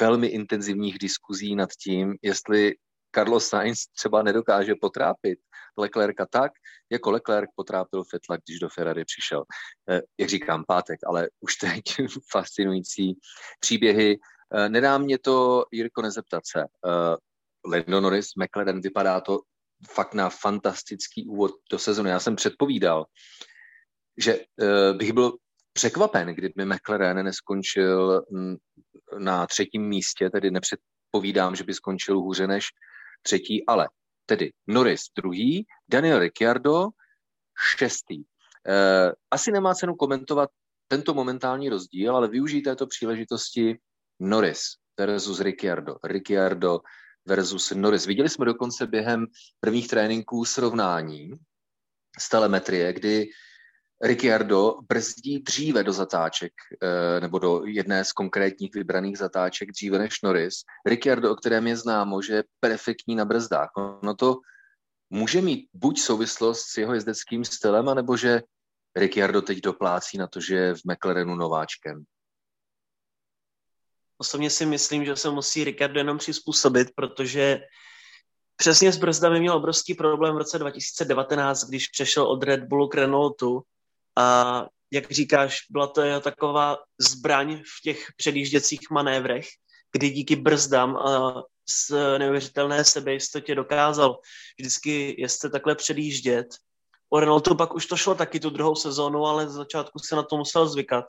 velmi 0.00 0.26
intenzivních 0.26 0.98
diskuzí 0.98 1.56
nad 1.56 1.70
tím, 1.82 2.14
jestli 2.22 2.74
Carlos 3.14 3.48
Sainz 3.48 3.86
třeba 3.86 4.22
nedokáže 4.22 4.74
potrápit 4.80 5.38
Leclerca 5.78 6.26
tak, 6.30 6.52
jako 6.90 7.10
Leclerc 7.10 7.50
potrápil 7.54 8.04
Fetla, 8.04 8.36
když 8.36 8.58
do 8.58 8.68
Ferrari 8.68 9.04
přišel. 9.04 9.44
Eh, 9.90 10.00
jak 10.18 10.28
říkám, 10.28 10.64
pátek, 10.68 11.00
ale 11.06 11.28
už 11.40 11.56
teď 11.56 11.82
fascinující 12.32 13.14
příběhy. 13.60 14.18
Eh, 14.54 14.68
nedá 14.68 14.98
mě 14.98 15.18
to, 15.18 15.64
Jirko, 15.72 16.02
nezeptat 16.02 16.42
se. 16.46 16.60
Eh, 16.60 17.16
Lando 17.66 18.00
Norris, 18.00 18.28
McLaren, 18.36 18.80
vypadá 18.80 19.20
to 19.20 19.40
fakt 19.90 20.14
na 20.14 20.30
fantastický 20.30 21.26
úvod 21.26 21.52
do 21.70 21.78
sezóny. 21.78 22.10
Já 22.10 22.20
jsem 22.20 22.36
předpovídal, 22.36 23.04
že 24.18 24.40
bych 24.92 25.12
byl 25.12 25.32
překvapen, 25.72 26.28
kdyby 26.28 26.64
McLaren 26.64 27.24
neskončil 27.24 28.22
mm, 28.30 28.56
na 29.18 29.46
třetím 29.46 29.88
místě, 29.88 30.30
tedy 30.30 30.50
nepředpovídám, 30.50 31.56
že 31.56 31.64
by 31.64 31.74
skončil 31.74 32.18
hůře 32.18 32.46
než 32.46 32.66
třetí, 33.22 33.66
ale 33.66 33.88
tedy 34.26 34.52
Norris 34.66 35.02
druhý, 35.16 35.66
Daniel 35.88 36.18
Ricciardo 36.18 36.86
šestý. 37.76 38.16
E, 38.20 38.24
asi 39.30 39.52
nemá 39.52 39.74
cenu 39.74 39.94
komentovat 39.94 40.50
tento 40.88 41.14
momentální 41.14 41.68
rozdíl, 41.68 42.16
ale 42.16 42.28
využij 42.28 42.62
této 42.62 42.86
příležitosti 42.86 43.78
Norris 44.20 44.62
versus 44.98 45.40
Ricciardo. 45.40 45.96
Ricciardo 46.04 46.80
versus 47.26 47.70
Norris. 47.70 48.06
Viděli 48.06 48.28
jsme 48.28 48.44
dokonce 48.44 48.86
během 48.86 49.26
prvních 49.60 49.88
tréninků 49.88 50.44
srovnání 50.44 51.32
z 52.18 52.28
telemetrie, 52.28 52.92
kdy 52.92 53.28
Ricciardo 54.02 54.74
brzdí 54.88 55.42
dříve 55.42 55.84
do 55.84 55.92
zatáček, 55.92 56.52
eh, 56.82 57.20
nebo 57.20 57.38
do 57.38 57.62
jedné 57.64 58.04
z 58.04 58.12
konkrétních 58.12 58.74
vybraných 58.74 59.18
zatáček 59.18 59.72
dříve 59.72 59.98
než 59.98 60.22
Norris. 60.22 60.54
Ricciardo, 60.86 61.32
o 61.32 61.34
kterém 61.34 61.66
je 61.66 61.76
známo, 61.76 62.22
že 62.22 62.34
je 62.34 62.44
perfektní 62.60 63.14
na 63.14 63.24
brzdách. 63.24 63.70
No 64.02 64.14
to 64.14 64.36
může 65.10 65.40
mít 65.40 65.68
buď 65.72 66.00
souvislost 66.00 66.60
s 66.60 66.78
jeho 66.78 66.94
jezdeckým 66.94 67.44
stylem, 67.44 67.88
anebo 67.88 68.16
že 68.16 68.42
Ricciardo 68.96 69.42
teď 69.42 69.60
doplácí 69.60 70.18
na 70.18 70.26
to, 70.26 70.40
že 70.40 70.54
je 70.54 70.74
v 70.74 70.80
McLarenu 70.84 71.34
nováčkem. 71.34 72.04
Osobně 74.18 74.50
si 74.50 74.66
myslím, 74.66 75.04
že 75.04 75.16
se 75.16 75.30
musí 75.30 75.64
Ricardo 75.64 76.00
jenom 76.00 76.18
přizpůsobit, 76.18 76.88
protože 76.94 77.60
přesně 78.56 78.92
s 78.92 78.96
brzdami 78.96 79.40
měl 79.40 79.54
obrovský 79.54 79.94
problém 79.94 80.34
v 80.34 80.38
roce 80.38 80.58
2019, 80.58 81.64
když 81.64 81.88
přešel 81.88 82.24
od 82.24 82.42
Red 82.42 82.64
Bullu 82.64 82.88
k 82.88 82.94
Renaultu 82.94 83.62
a 84.16 84.66
jak 84.92 85.10
říkáš, 85.10 85.58
byla 85.70 85.86
to 85.86 86.00
jeho 86.00 86.20
taková 86.20 86.78
zbraň 86.98 87.56
v 87.56 87.82
těch 87.82 88.06
předjížděcích 88.16 88.80
manévrech, 88.90 89.46
kdy 89.92 90.10
díky 90.10 90.36
brzdám 90.36 90.96
a 90.96 91.42
s 91.68 92.16
neuvěřitelné 92.18 92.84
sebejistotě 92.84 93.54
dokázal 93.54 94.18
vždycky 94.58 95.14
jezdce 95.18 95.50
takhle 95.50 95.74
předjíždět. 95.74 96.46
O 97.10 97.20
Renaultu 97.20 97.54
pak 97.54 97.74
už 97.74 97.86
to 97.86 97.96
šlo 97.96 98.14
taky 98.14 98.40
tu 98.40 98.50
druhou 98.50 98.74
sezónu, 98.74 99.26
ale 99.26 99.48
z 99.48 99.52
začátku 99.52 99.98
se 99.98 100.16
na 100.16 100.22
to 100.22 100.36
musel 100.36 100.68
zvykat. 100.68 101.04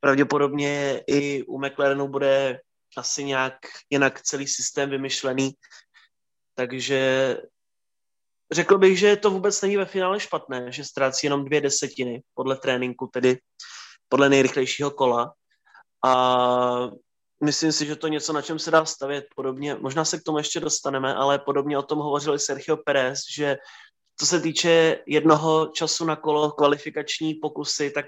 Pravděpodobně 0.00 1.02
i 1.06 1.42
u 1.42 1.58
McLarenu 1.58 2.08
bude 2.08 2.60
asi 2.96 3.24
nějak 3.24 3.54
jinak 3.90 4.22
celý 4.22 4.46
systém 4.46 4.90
vymyšlený, 4.90 5.52
takže 6.54 7.36
řekl 8.52 8.78
bych, 8.78 8.98
že 8.98 9.16
to 9.16 9.30
vůbec 9.30 9.62
není 9.62 9.76
ve 9.76 9.84
finále 9.84 10.20
špatné, 10.20 10.72
že 10.72 10.84
ztrácí 10.84 11.26
jenom 11.26 11.44
dvě 11.44 11.60
desetiny 11.60 12.22
podle 12.34 12.56
tréninku, 12.56 13.06
tedy 13.06 13.38
podle 14.08 14.28
nejrychlejšího 14.28 14.90
kola. 14.90 15.34
A 16.04 16.90
myslím 17.44 17.72
si, 17.72 17.86
že 17.86 17.96
to 17.96 18.08
něco, 18.08 18.32
na 18.32 18.42
čem 18.42 18.58
se 18.58 18.70
dá 18.70 18.84
stavět 18.84 19.24
podobně. 19.36 19.74
Možná 19.74 20.04
se 20.04 20.18
k 20.18 20.22
tomu 20.22 20.38
ještě 20.38 20.60
dostaneme, 20.60 21.14
ale 21.14 21.38
podobně 21.38 21.78
o 21.78 21.82
tom 21.82 21.98
hovořili 21.98 22.38
Sergio 22.38 22.76
Perez, 22.76 23.20
že 23.34 23.56
co 24.16 24.26
se 24.26 24.40
týče 24.40 24.98
jednoho 25.06 25.66
času 25.66 26.04
na 26.04 26.16
kolo 26.16 26.52
kvalifikační 26.52 27.34
pokusy, 27.34 27.90
tak 27.90 28.06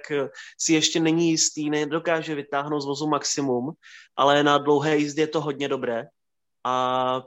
si 0.60 0.72
ještě 0.72 1.00
není 1.00 1.30
jistý, 1.30 1.70
nedokáže 1.70 2.34
vytáhnout 2.34 2.80
z 2.80 2.86
vozu 2.86 3.06
maximum, 3.06 3.72
ale 4.16 4.42
na 4.42 4.58
dlouhé 4.58 4.96
jízdě 4.96 5.22
je 5.22 5.26
to 5.26 5.40
hodně 5.40 5.68
dobré. 5.68 6.04
A 6.64 7.22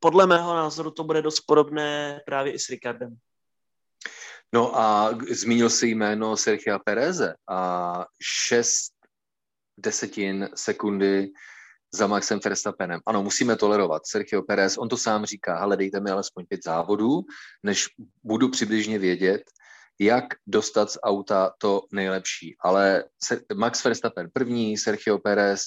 podle 0.00 0.26
mého 0.26 0.54
názoru 0.54 0.90
to 0.90 1.04
bude 1.04 1.22
dost 1.22 1.40
podobné 1.40 2.20
právě 2.26 2.52
i 2.52 2.58
s 2.58 2.68
Ricardem. 2.68 3.16
No 4.52 4.78
a 4.78 5.18
zmínil 5.30 5.70
si 5.70 5.88
jméno 5.88 6.36
Sergio 6.36 6.78
Pereze 6.84 7.34
a 7.48 8.06
šest 8.22 8.92
desetin 9.76 10.48
sekundy 10.54 11.28
za 11.94 12.06
Maxem 12.06 12.40
Verstappenem. 12.44 13.00
Ano, 13.06 13.22
musíme 13.22 13.56
tolerovat. 13.56 14.06
Sergio 14.06 14.42
Perez, 14.42 14.78
on 14.78 14.88
to 14.88 14.96
sám 14.96 15.24
říká, 15.24 15.58
ale 15.58 15.76
dejte 15.76 16.00
mi 16.00 16.10
alespoň 16.10 16.46
pět 16.46 16.64
závodů, 16.64 17.20
než 17.62 17.86
budu 18.22 18.48
přibližně 18.48 18.98
vědět, 18.98 19.42
jak 20.00 20.24
dostat 20.46 20.90
z 20.90 20.98
auta 21.02 21.52
to 21.58 21.82
nejlepší. 21.92 22.56
Ale 22.60 23.04
Max 23.54 23.84
Verstappen 23.84 24.30
první, 24.32 24.76
Sergio 24.76 25.18
Perez 25.18 25.62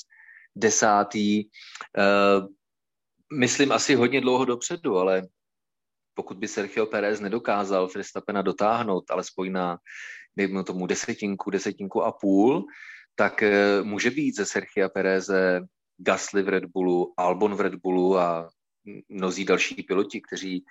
desátý. 0.55 1.45
Uh, 1.97 2.47
myslím 3.39 3.71
asi 3.71 3.95
hodně 3.95 4.21
dlouho 4.21 4.45
dopředu, 4.45 4.97
ale 4.97 5.27
pokud 6.13 6.37
by 6.37 6.47
Sergio 6.47 6.85
Perez 6.85 7.19
nedokázal 7.19 7.89
Verstappena 7.95 8.41
dotáhnout 8.41 9.11
alespoň 9.11 9.51
na, 9.51 9.77
dejme 10.37 10.63
tomu, 10.63 10.87
desetinku, 10.87 11.49
desetinku 11.49 12.03
a 12.03 12.11
půl, 12.11 12.65
tak 13.15 13.43
eh, 13.43 13.81
může 13.83 14.09
být 14.09 14.35
ze 14.35 14.45
Sergio 14.45 14.89
Pereze 14.89 15.61
Gasly 15.97 16.41
v 16.41 16.49
Red 16.49 16.65
Bullu, 16.65 17.13
Albon 17.17 17.55
v 17.55 17.61
Red 17.61 17.75
Bullu 17.75 18.17
a 18.17 18.49
mnozí 19.09 19.45
další 19.45 19.83
piloti, 19.83 20.21
kteří 20.21 20.65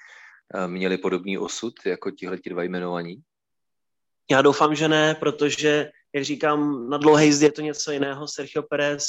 eh, 0.54 0.68
měli 0.68 0.98
podobný 0.98 1.38
osud 1.38 1.74
jako 1.86 2.10
tihle 2.10 2.38
dva 2.50 2.62
jmenovaní? 2.62 3.22
Já 4.30 4.42
doufám, 4.42 4.74
že 4.74 4.88
ne, 4.88 5.14
protože, 5.14 5.90
jak 6.12 6.24
říkám, 6.24 6.90
na 6.90 6.98
dlouhé 6.98 7.24
jízdě 7.24 7.46
je 7.46 7.52
to 7.52 7.60
něco 7.60 7.92
jiného. 7.92 8.28
Sergio 8.28 8.62
Perez 8.62 9.04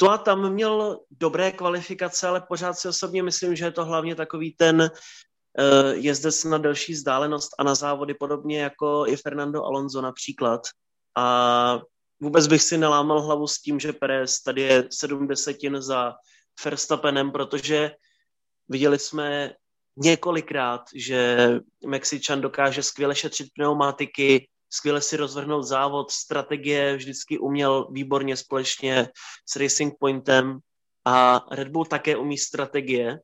to 0.00 0.10
a 0.10 0.18
tam 0.18 0.52
měl 0.52 1.00
dobré 1.10 1.52
kvalifikace, 1.52 2.28
ale 2.28 2.40
pořád 2.40 2.78
si 2.78 2.88
osobně 2.88 3.22
myslím, 3.22 3.56
že 3.56 3.64
je 3.64 3.72
to 3.72 3.84
hlavně 3.84 4.14
takový 4.14 4.52
ten 4.52 4.80
uh, 4.80 5.90
jezdec 5.90 6.44
na 6.44 6.58
delší 6.58 6.92
vzdálenost 6.92 7.50
a 7.58 7.64
na 7.64 7.74
závody 7.74 8.14
podobně 8.14 8.60
jako 8.60 9.04
i 9.08 9.16
Fernando 9.16 9.64
Alonso 9.64 10.02
například. 10.02 10.60
A 11.16 11.78
vůbec 12.20 12.46
bych 12.46 12.62
si 12.62 12.78
nelámal 12.78 13.22
hlavu 13.22 13.46
s 13.46 13.60
tím, 13.60 13.80
že 13.80 13.92
Perez 13.92 14.40
tady 14.42 14.62
je 14.62 14.88
sedm 14.92 15.28
desetin 15.28 15.82
za 15.82 16.14
Verstappenem, 16.64 17.32
protože 17.32 17.90
viděli 18.68 18.98
jsme 18.98 19.54
několikrát, 19.96 20.80
že 20.94 21.50
Mexičan 21.86 22.40
dokáže 22.40 22.82
skvěle 22.82 23.14
šetřit 23.14 23.48
pneumatiky, 23.54 24.48
skvěle 24.70 25.00
si 25.00 25.16
rozvrhnout 25.16 25.64
závod, 25.64 26.10
strategie 26.10 26.96
vždycky 26.96 27.38
uměl 27.38 27.88
výborně 27.90 28.36
společně 28.36 29.08
s 29.46 29.56
Racing 29.56 29.94
Pointem 30.00 30.58
a 31.04 31.46
Red 31.50 31.68
Bull 31.68 31.84
také 31.84 32.16
umí 32.16 32.38
strategie. 32.38 33.18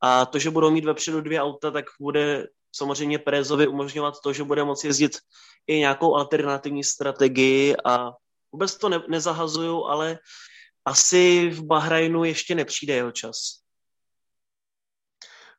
A 0.00 0.26
to, 0.26 0.38
že 0.38 0.50
budou 0.50 0.70
mít 0.70 0.84
vepředu 0.84 1.20
dvě 1.20 1.42
auta, 1.42 1.70
tak 1.70 1.84
bude 2.00 2.46
samozřejmě 2.72 3.18
Perezovi 3.18 3.66
umožňovat 3.66 4.14
to, 4.22 4.32
že 4.32 4.44
bude 4.44 4.64
moci 4.64 4.86
jezdit 4.86 5.18
i 5.66 5.78
nějakou 5.78 6.14
alternativní 6.14 6.84
strategii 6.84 7.74
a 7.84 8.10
vůbec 8.52 8.78
to 8.78 8.88
ne- 8.88 9.04
nezahazuju, 9.08 9.84
ale 9.84 10.18
asi 10.84 11.50
v 11.50 11.62
Bahrajnu 11.64 12.24
ještě 12.24 12.54
nepřijde 12.54 12.94
jeho 12.94 13.12
čas. 13.12 13.36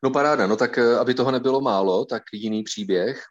No 0.02 0.10
paráda, 0.10 0.46
no 0.46 0.56
tak 0.56 0.78
eh, 0.78 0.98
aby 0.98 1.14
toho 1.14 1.30
nebylo 1.30 1.60
málo, 1.60 2.04
tak 2.04 2.22
jiný 2.32 2.62
příběh. 2.62 3.24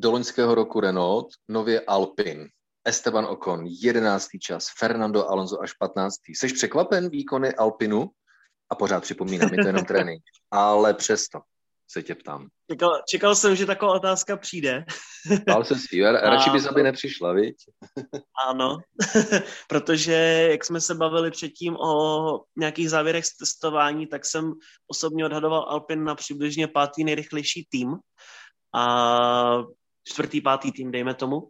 Do 0.00 0.10
loňského 0.10 0.54
roku 0.54 0.80
Renault, 0.80 1.28
nově 1.48 1.80
Alpin. 1.80 2.48
Esteban 2.84 3.26
Ocon, 3.26 3.64
jedenáctý 3.66 4.38
čas, 4.38 4.66
Fernando 4.78 5.28
Alonso 5.28 5.62
až 5.62 5.72
15. 5.72 6.14
Jsi 6.28 6.52
překvapen 6.52 7.10
výkony 7.10 7.54
Alpinu? 7.54 8.10
A 8.70 8.74
pořád 8.74 9.00
připomínám, 9.00 9.54
je 9.54 9.62
to 9.62 9.68
jenom 9.68 9.84
trénink. 9.84 10.22
Ale 10.50 10.94
přesto 10.94 11.40
se 11.88 12.02
tě 12.02 12.14
ptám. 12.14 12.48
Čekal, 12.70 13.02
čekal 13.08 13.34
jsem, 13.34 13.56
že 13.56 13.66
taková 13.66 13.92
otázka 13.92 14.36
přijde. 14.36 14.84
Bál 15.46 15.64
se 15.64 15.74
si, 15.76 16.02
radši 16.02 16.50
bys, 16.50 16.66
aby 16.66 16.82
nepřišla, 16.82 17.32
viď? 17.32 17.56
Ano, 18.48 18.78
protože 19.68 20.48
jak 20.50 20.64
jsme 20.64 20.80
se 20.80 20.94
bavili 20.94 21.30
předtím 21.30 21.76
o 21.76 22.40
nějakých 22.56 22.90
závěrech 22.90 23.24
z 23.24 23.36
testování, 23.36 24.06
tak 24.06 24.24
jsem 24.24 24.52
osobně 24.86 25.24
odhadoval 25.24 25.66
Alpin 25.68 26.04
na 26.04 26.14
přibližně 26.14 26.68
pátý 26.68 27.04
nejrychlejší 27.04 27.66
tým 27.70 27.96
a 28.74 29.62
čtvrtý, 30.04 30.40
pátý 30.40 30.72
tým, 30.72 30.90
dejme 30.90 31.14
tomu. 31.14 31.48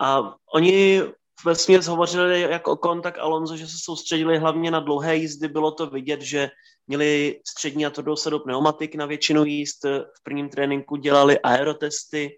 A 0.00 0.34
oni 0.54 1.02
ve 1.44 1.54
směs 1.54 1.86
hovořili 1.86 2.40
jak 2.40 2.68
o 2.68 2.76
kon, 2.76 3.02
tak 3.02 3.18
Alonso, 3.18 3.56
že 3.56 3.66
se 3.66 3.76
soustředili 3.84 4.38
hlavně 4.38 4.70
na 4.70 4.80
dlouhé 4.80 5.16
jízdy. 5.16 5.48
Bylo 5.48 5.72
to 5.72 5.86
vidět, 5.86 6.20
že 6.22 6.50
měli 6.86 7.40
střední 7.48 7.86
a 7.86 7.90
tvrdou 7.90 8.16
sadu 8.16 8.38
pneumatik 8.38 8.94
na 8.94 9.06
většinu 9.06 9.44
jízd. 9.44 9.84
V 9.84 10.22
prvním 10.22 10.48
tréninku 10.48 10.96
dělali 10.96 11.38
aerotesty, 11.38 12.36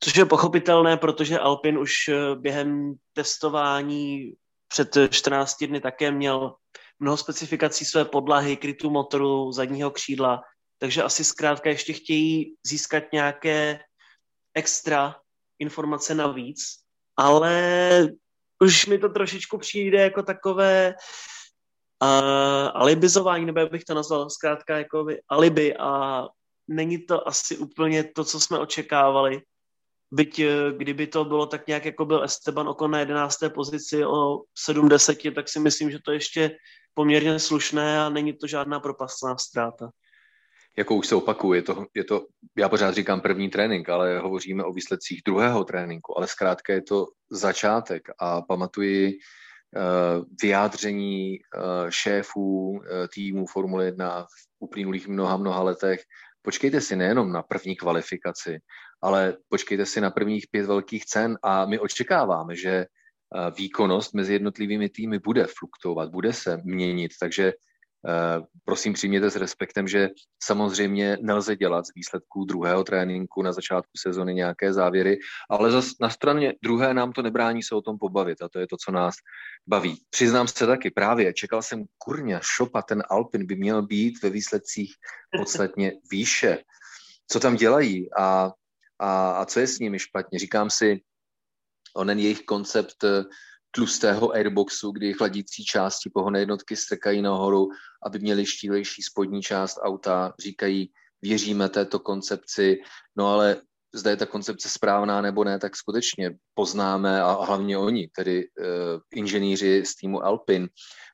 což 0.00 0.16
je 0.16 0.24
pochopitelné, 0.24 0.96
protože 0.96 1.38
Alpin 1.38 1.78
už 1.78 2.08
eh, 2.08 2.34
během 2.34 2.94
testování 3.12 4.32
před 4.68 4.96
14 5.10 5.64
dny 5.64 5.80
také 5.80 6.10
měl 6.10 6.54
mnoho 6.98 7.16
specifikací 7.16 7.84
své 7.84 8.04
podlahy, 8.04 8.56
krytu 8.56 8.90
motoru, 8.90 9.52
zadního 9.52 9.90
křídla, 9.90 10.42
takže 10.78 11.02
asi 11.02 11.24
zkrátka 11.24 11.70
ještě 11.70 11.92
chtějí 11.92 12.54
získat 12.66 13.04
nějaké 13.12 13.80
extra 14.54 15.16
informace 15.58 16.14
navíc, 16.14 16.60
ale 17.20 18.08
už 18.62 18.86
mi 18.86 18.98
to 18.98 19.08
trošičku 19.08 19.58
přijde 19.58 20.00
jako 20.00 20.22
takové 20.22 20.94
uh, 22.02 22.70
alibizování, 22.74 23.46
nebo 23.46 23.60
jak 23.60 23.70
bych 23.70 23.84
to 23.84 23.94
nazval, 23.94 24.30
zkrátka 24.30 24.78
jako 24.78 25.06
alibi 25.28 25.76
a 25.76 26.24
není 26.68 26.98
to 27.06 27.28
asi 27.28 27.56
úplně 27.56 28.04
to, 28.04 28.24
co 28.24 28.40
jsme 28.40 28.58
očekávali. 28.58 29.42
Byť 30.12 30.38
eh, 30.38 30.72
kdyby 30.76 31.06
to 31.06 31.24
bylo 31.24 31.46
tak 31.46 31.66
nějak, 31.66 31.84
jako 31.84 32.04
byl 32.04 32.24
Esteban 32.24 32.68
Ocon 32.68 32.90
na 32.90 32.98
11. 32.98 33.38
pozici 33.54 34.04
o 34.04 34.42
70, 34.58 35.16
tak 35.34 35.48
si 35.48 35.60
myslím, 35.60 35.90
že 35.90 35.98
to 36.04 36.12
ještě 36.12 36.56
poměrně 36.94 37.38
slušné 37.38 38.00
a 38.00 38.08
není 38.08 38.32
to 38.32 38.46
žádná 38.46 38.80
propastná 38.80 39.38
ztráta 39.38 39.90
jako 40.78 40.94
už 40.94 41.06
se 41.06 41.14
opakuje, 41.14 41.58
je 41.58 41.62
to, 41.62 41.86
je 41.94 42.04
to, 42.04 42.26
já 42.58 42.68
pořád 42.68 42.94
říkám 42.94 43.20
první 43.20 43.50
trénink, 43.50 43.88
ale 43.88 44.18
hovoříme 44.18 44.64
o 44.64 44.72
výsledcích 44.72 45.22
druhého 45.26 45.64
tréninku, 45.64 46.18
ale 46.18 46.26
zkrátka 46.26 46.72
je 46.72 46.82
to 46.82 47.06
začátek 47.30 48.02
a 48.18 48.42
pamatuji 48.42 49.12
uh, 49.12 50.24
vyjádření 50.42 51.38
uh, 51.38 51.90
šéfů 51.90 52.70
uh, 52.70 52.80
týmu 53.14 53.46
Formule 53.46 53.84
1 53.84 54.22
v 54.22 54.26
uplynulých 54.58 55.08
mnoha, 55.08 55.36
mnoha 55.36 55.62
letech. 55.62 56.00
Počkejte 56.42 56.80
si 56.80 56.96
nejenom 56.96 57.32
na 57.32 57.42
první 57.42 57.76
kvalifikaci, 57.76 58.58
ale 59.02 59.36
počkejte 59.48 59.86
si 59.86 60.00
na 60.00 60.10
prvních 60.10 60.46
pět 60.50 60.66
velkých 60.66 61.06
cen 61.06 61.38
a 61.42 61.66
my 61.66 61.78
očekáváme, 61.78 62.56
že 62.56 62.86
výkonnost 63.56 64.14
mezi 64.14 64.32
jednotlivými 64.32 64.88
týmy 64.88 65.18
bude 65.18 65.46
fluktuovat, 65.58 66.10
bude 66.10 66.32
se 66.32 66.60
měnit, 66.64 67.12
takže 67.20 67.52
Eh, 67.52 67.69
prosím 68.64 68.92
přijměte 68.92 69.30
s 69.30 69.36
respektem, 69.36 69.88
že 69.88 70.08
samozřejmě 70.42 71.18
nelze 71.20 71.56
dělat 71.56 71.86
z 71.86 71.94
výsledků 71.94 72.44
druhého 72.44 72.84
tréninku 72.84 73.42
na 73.42 73.52
začátku 73.52 73.92
sezony 73.98 74.34
nějaké 74.34 74.72
závěry, 74.72 75.18
ale 75.50 75.70
zas 75.70 75.86
na 76.00 76.10
straně 76.10 76.54
druhé 76.62 76.94
nám 76.94 77.12
to 77.12 77.22
nebrání 77.22 77.62
se 77.62 77.74
o 77.74 77.82
tom 77.82 77.98
pobavit 77.98 78.42
a 78.42 78.48
to 78.48 78.58
je 78.58 78.66
to, 78.66 78.76
co 78.84 78.92
nás 78.92 79.14
baví. 79.66 80.02
Přiznám 80.10 80.48
se 80.48 80.66
taky 80.66 80.90
právě, 80.90 81.32
čekal 81.32 81.62
jsem 81.62 81.84
kurňa, 81.98 82.40
šopa, 82.42 82.82
ten 82.82 83.02
Alpin 83.10 83.46
by 83.46 83.56
měl 83.56 83.82
být 83.82 84.22
ve 84.22 84.30
výsledcích 84.30 84.94
podstatně 85.38 85.92
výše. 86.10 86.58
Co 87.26 87.40
tam 87.40 87.56
dělají 87.56 88.14
a, 88.14 88.52
a, 88.98 89.30
a 89.30 89.44
co 89.44 89.60
je 89.60 89.66
s 89.66 89.78
nimi 89.78 89.98
špatně? 89.98 90.38
Říkám 90.38 90.70
si, 90.70 91.00
onen 91.96 92.18
jejich 92.18 92.42
koncept 92.42 93.04
tlustého 93.70 94.32
airboxu, 94.32 94.90
kdy 94.90 95.12
chladící 95.12 95.64
části 95.64 96.10
pohonné 96.10 96.38
jednotky 96.38 96.76
strkají 96.76 97.22
nahoru, 97.22 97.68
aby 98.06 98.18
měli 98.18 98.46
štílejší 98.46 99.02
spodní 99.02 99.42
část 99.42 99.78
auta, 99.82 100.32
říkají, 100.40 100.92
věříme 101.22 101.68
této 101.68 101.98
koncepci, 101.98 102.80
no 103.16 103.26
ale 103.26 103.62
zda 103.94 104.10
je 104.10 104.16
ta 104.16 104.26
koncepce 104.26 104.68
správná 104.68 105.20
nebo 105.20 105.44
ne, 105.44 105.58
tak 105.58 105.76
skutečně 105.76 106.36
poznáme 106.54 107.22
a 107.22 107.44
hlavně 107.44 107.78
oni, 107.78 108.08
tedy 108.08 108.44
uh, 108.44 108.66
inženýři 109.14 109.82
z 109.86 109.96
týmu 109.96 110.24
Alpin, 110.24 110.68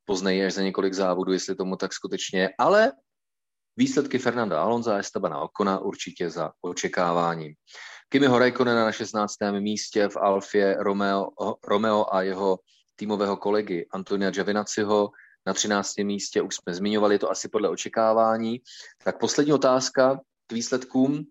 poznají 0.04 0.44
až 0.44 0.52
za 0.52 0.62
několik 0.62 0.94
závodů, 0.94 1.32
jestli 1.32 1.54
tomu 1.54 1.76
tak 1.76 1.92
skutečně 1.92 2.40
je, 2.40 2.50
ale 2.58 2.92
výsledky 3.76 4.18
Fernanda 4.18 4.62
Alonza 4.62 4.94
a 4.94 4.98
Estabana 4.98 5.40
Okona 5.40 5.78
určitě 5.78 6.30
za 6.30 6.52
očekáváním. 6.60 7.54
Kimiho 8.08 8.38
Raikkonena 8.38 8.84
na 8.84 8.92
16. 8.92 9.34
místě 9.60 10.08
v 10.08 10.16
Alfě 10.16 10.76
Romeo, 10.78 11.28
Romeo 11.64 12.06
a 12.14 12.22
jeho 12.22 12.58
týmového 12.96 13.36
kolegy 13.36 13.86
Antonia 13.92 14.30
Giovinazziho 14.30 15.10
na 15.46 15.54
13. 15.54 15.98
místě, 15.98 16.42
už 16.42 16.54
jsme 16.54 16.74
zmiňovali 16.74 17.18
to 17.18 17.30
asi 17.30 17.48
podle 17.48 17.68
očekávání. 17.68 18.60
Tak 19.04 19.18
poslední 19.18 19.52
otázka 19.52 20.20
k 20.46 20.52
výsledkům 20.52 21.26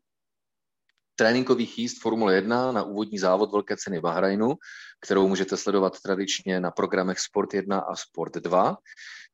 tréninkových 1.15 1.80
jízd 1.80 2.01
Formule 2.01 2.36
1 2.36 2.71
na 2.71 2.84
úvodní 2.84 3.19
závod 3.19 3.51
Velké 3.51 3.78
ceny 3.78 4.01
Bahrajnu, 4.01 4.56
kterou 5.01 5.28
můžete 5.28 5.58
sledovat 5.58 5.99
tradičně 5.99 6.60
na 6.60 6.71
programech 6.71 7.19
Sport 7.19 7.54
1 7.54 7.80
a 7.80 7.95
Sport 7.95 8.34
2 8.34 8.78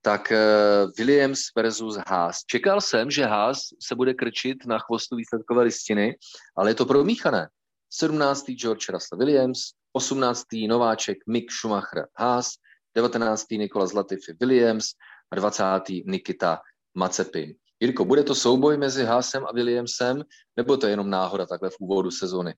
tak 0.02 0.32
uh, 0.32 0.92
Williams 0.98 1.40
versus 1.56 1.98
Haas. 2.08 2.44
Čekal 2.46 2.82
jsem, 2.82 3.12
že 3.12 3.26
Haas 3.26 3.60
se 3.82 3.96
bude 3.96 4.14
krčit 4.14 4.66
na 4.66 4.80
chvostu 4.80 5.16
výsledkové 5.16 5.64
listiny, 5.64 6.16
ale 6.58 6.70
je 6.70 6.76
to 6.76 6.86
promíchané. 6.86 7.48
17. 7.90 8.46
George 8.46 8.90
Russell 8.90 9.20
Williams, 9.20 9.60
18. 9.92 10.46
nováček 10.68 11.18
Mick 11.30 11.52
Schumacher 11.52 12.08
Haas, 12.18 12.50
19. 12.96 13.46
Nikola 13.52 13.88
Zlatify 13.88 14.34
Williams 14.40 14.86
a 15.32 15.36
20. 15.36 15.64
Nikita 16.06 16.60
Mazepin. 16.98 17.54
Jirko, 17.82 18.06
bude 18.06 18.24
to 18.24 18.36
souboj 18.36 18.78
mezi 18.78 19.06
Haasem 19.06 19.46
a 19.46 19.52
Williamsem, 19.52 20.24
nebo 20.58 20.78
to 20.78 20.86
je 20.86 20.92
jenom 20.92 21.10
náhoda 21.10 21.46
takhle 21.46 21.70
v 21.70 21.80
úvodu 21.80 22.12
sezony? 22.12 22.56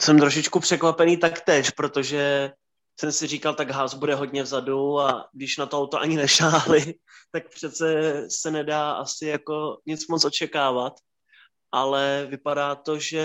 Jsem 0.00 0.18
trošičku 0.18 0.60
překvapený 0.60 1.16
taktéž, 1.16 1.70
protože 1.70 2.52
jsem 3.00 3.12
si 3.12 3.26
říkal, 3.26 3.54
tak 3.54 3.70
Haas 3.70 3.94
bude 3.94 4.14
hodně 4.14 4.42
vzadu 4.42 5.00
a 5.00 5.28
když 5.32 5.56
na 5.56 5.66
to 5.66 5.78
auto 5.78 6.00
ani 6.00 6.16
nešáli, 6.16 6.94
tak 7.32 7.48
přece 7.48 7.86
se 8.30 8.50
nedá 8.50 8.92
asi 8.92 9.26
jako 9.26 9.78
nic 9.86 10.08
moc 10.08 10.24
očekávat. 10.24 10.92
Ale 11.72 12.26
vypadá 12.30 12.74
to, 12.74 12.98
že 12.98 13.24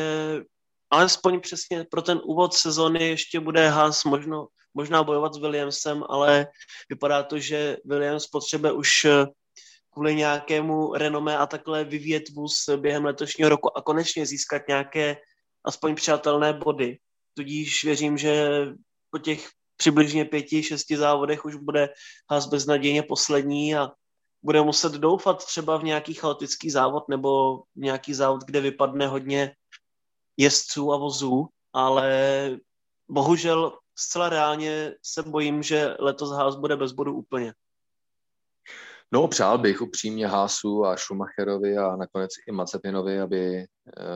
alespoň 0.89 1.39
přesně 1.39 1.85
pro 1.91 2.01
ten 2.01 2.21
úvod 2.23 2.53
sezony 2.53 3.07
ještě 3.07 3.39
bude 3.39 3.69
Haas 3.69 4.03
možno, 4.03 4.47
možná 4.75 5.03
bojovat 5.03 5.33
s 5.33 5.38
Williamsem, 5.38 6.03
ale 6.09 6.47
vypadá 6.89 7.23
to, 7.23 7.39
že 7.39 7.77
Williams 7.85 8.27
potřebuje 8.27 8.71
už 8.73 8.89
kvůli 9.89 10.15
nějakému 10.15 10.93
renomé 10.93 11.38
a 11.38 11.45
takhle 11.45 11.83
vyvíjet 11.83 12.29
vůz 12.29 12.69
během 12.75 13.05
letošního 13.05 13.49
roku 13.49 13.77
a 13.77 13.81
konečně 13.81 14.25
získat 14.25 14.67
nějaké 14.67 15.17
aspoň 15.65 15.95
přátelné 15.95 16.53
body. 16.53 16.97
Tudíž 17.33 17.83
věřím, 17.83 18.17
že 18.17 18.47
po 19.09 19.17
těch 19.17 19.49
přibližně 19.77 20.25
pěti, 20.25 20.63
šesti 20.63 20.97
závodech 20.97 21.45
už 21.45 21.55
bude 21.55 21.89
Haas 22.31 22.45
beznadějně 22.45 23.03
poslední 23.03 23.75
a 23.75 23.91
bude 24.43 24.61
muset 24.61 24.91
doufat 24.91 25.45
třeba 25.45 25.77
v 25.77 25.83
nějaký 25.83 26.13
chaotický 26.13 26.69
závod 26.69 27.09
nebo 27.09 27.61
nějaký 27.75 28.13
závod, 28.13 28.43
kde 28.43 28.61
vypadne 28.61 29.07
hodně 29.07 29.55
jezdců 30.38 30.93
a 30.93 30.97
vozů, 30.97 31.47
ale 31.73 32.09
bohužel 33.09 33.77
zcela 33.95 34.29
reálně 34.29 34.93
se 35.03 35.23
bojím, 35.23 35.63
že 35.63 35.95
letos 35.99 36.31
Haas 36.31 36.55
bude 36.55 36.75
bez 36.75 36.91
bodu 36.91 37.13
úplně. 37.13 37.53
No, 39.12 39.27
přál 39.27 39.58
bych 39.58 39.81
upřímně 39.81 40.27
Hásu 40.27 40.86
a 40.86 40.97
Schumacherovi 40.97 41.77
a 41.77 41.95
nakonec 41.95 42.31
i 42.47 42.51
Mazepinovi, 42.51 43.19
aby 43.19 43.58
eh, 43.58 43.65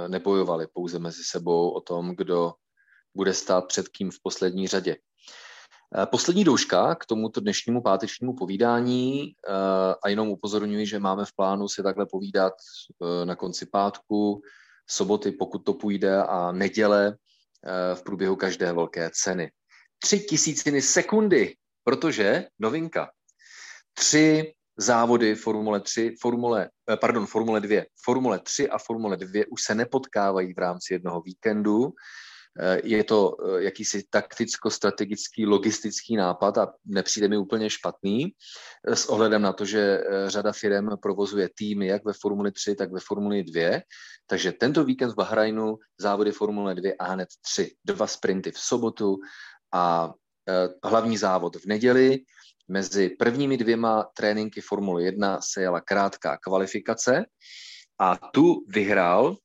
nebojovali 0.07 0.67
pouze 0.73 0.99
mezi 0.99 1.23
sebou 1.23 1.69
o 1.69 1.81
tom, 1.81 2.15
kdo 2.15 2.53
bude 3.15 3.33
stát 3.33 3.67
před 3.67 3.87
kým 3.87 4.11
v 4.11 4.17
poslední 4.23 4.67
řadě. 4.67 4.97
Eh, 5.97 6.05
poslední 6.05 6.43
douška 6.43 6.95
k 6.95 7.05
tomuto 7.05 7.41
dnešnímu 7.41 7.81
pátečnímu 7.81 8.35
povídání 8.35 9.23
eh, 9.23 9.51
a 10.03 10.09
jenom 10.09 10.29
upozorňuji, 10.29 10.85
že 10.85 10.99
máme 10.99 11.25
v 11.25 11.33
plánu 11.35 11.67
si 11.67 11.83
takhle 11.83 12.05
povídat 12.05 12.53
na 13.23 13.35
konci 13.35 13.65
pátku, 13.65 14.41
soboty, 14.89 15.31
pokud 15.31 15.59
to 15.59 15.73
půjde, 15.73 16.23
a 16.23 16.51
neděle 16.51 17.17
v 17.93 18.03
průběhu 18.03 18.35
každé 18.35 18.73
velké 18.73 19.09
ceny. 19.13 19.51
Tři 19.99 20.19
tisíciny 20.19 20.81
sekundy, 20.81 21.55
protože 21.83 22.45
novinka. 22.59 23.11
Tři 23.93 24.53
závody 24.79 25.35
Formule 25.35 25.79
3, 25.79 26.15
Formule, 26.21 26.69
eh, 26.91 26.97
pardon, 26.97 27.25
Formule 27.25 27.59
2, 27.59 27.85
Formule 28.03 28.39
3 28.39 28.69
a 28.69 28.77
Formule 28.77 29.17
2 29.17 29.45
už 29.49 29.63
se 29.63 29.75
nepotkávají 29.75 30.53
v 30.53 30.57
rámci 30.57 30.93
jednoho 30.93 31.21
víkendu. 31.21 31.91
Eh, 32.59 32.81
je 32.83 33.03
to 33.03 33.35
eh, 33.35 33.63
jakýsi 33.63 34.03
takticko-strategický, 34.09 35.45
logistický 35.45 36.15
nápad 36.15 36.57
a 36.57 36.73
nepřijde 36.85 37.27
mi 37.27 37.37
úplně 37.37 37.69
špatný 37.69 38.33
s 38.87 39.05
ohledem 39.05 39.41
na 39.41 39.53
to, 39.53 39.65
že 39.65 39.99
řada 40.27 40.51
firm 40.51 40.89
provozuje 41.01 41.49
týmy 41.55 41.87
jak 41.87 42.05
ve 42.05 42.13
Formuli 42.13 42.51
3, 42.51 42.75
tak 42.75 42.91
ve 42.91 42.99
Formuli 42.99 43.43
2. 43.43 43.79
Takže 44.27 44.51
tento 44.51 44.83
víkend 44.83 45.11
v 45.11 45.15
Bahrajnu 45.15 45.77
závody 45.99 46.31
Formule 46.31 46.75
2 46.75 46.91
a 46.99 47.05
hned 47.05 47.29
tři. 47.41 47.75
Dva 47.85 48.07
sprinty 48.07 48.51
v 48.51 48.59
sobotu 48.59 49.17
a 49.73 50.13
hlavní 50.83 51.17
závod 51.17 51.55
v 51.55 51.65
neděli. 51.65 52.19
Mezi 52.67 53.09
prvními 53.09 53.57
dvěma 53.57 54.03
tréninky 54.03 54.61
Formule 54.61 55.03
1 55.03 55.41
se 55.41 55.61
jela 55.61 55.81
krátká 55.81 56.37
kvalifikace 56.37 57.25
a 57.99 58.15
tu 58.15 58.65
vyhrál 58.67 59.37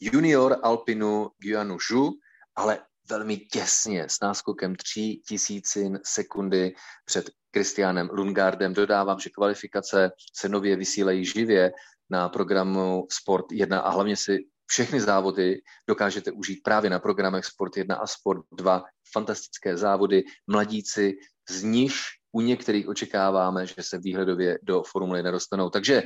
junior 0.00 0.58
Alpinu 0.62 1.30
Guianu 1.38 1.78
Zhu, 1.88 2.10
ale 2.56 2.80
velmi 3.08 3.36
těsně 3.36 4.08
s 4.08 4.20
náskokem 4.20 4.76
tří 4.76 5.22
tisícin 5.28 6.00
sekundy 6.04 6.74
před 7.04 7.30
Kristianem 7.50 8.08
Lungardem. 8.12 8.74
Dodávám, 8.74 9.20
že 9.20 9.30
kvalifikace 9.30 10.10
se 10.36 10.48
nově 10.48 10.76
vysílají 10.76 11.24
živě 11.24 11.72
na 12.10 12.28
programu 12.28 13.06
Sport 13.10 13.52
1 13.52 13.80
a 13.80 13.90
hlavně 13.90 14.16
si 14.16 14.38
všechny 14.66 15.00
závody 15.00 15.60
dokážete 15.88 16.32
užít 16.32 16.62
právě 16.62 16.90
na 16.90 16.98
programech 16.98 17.44
Sport 17.44 17.76
1 17.76 17.96
a 17.96 18.06
Sport 18.06 18.44
2. 18.52 18.84
Fantastické 19.12 19.76
závody, 19.76 20.22
mladíci, 20.46 21.12
z 21.50 21.62
nich 21.62 21.94
u 22.32 22.40
některých 22.40 22.88
očekáváme, 22.88 23.66
že 23.66 23.74
se 23.80 23.98
výhledově 23.98 24.58
do 24.62 24.82
Formule 24.82 25.22
nedostanou. 25.22 25.70
Takže 25.70 26.02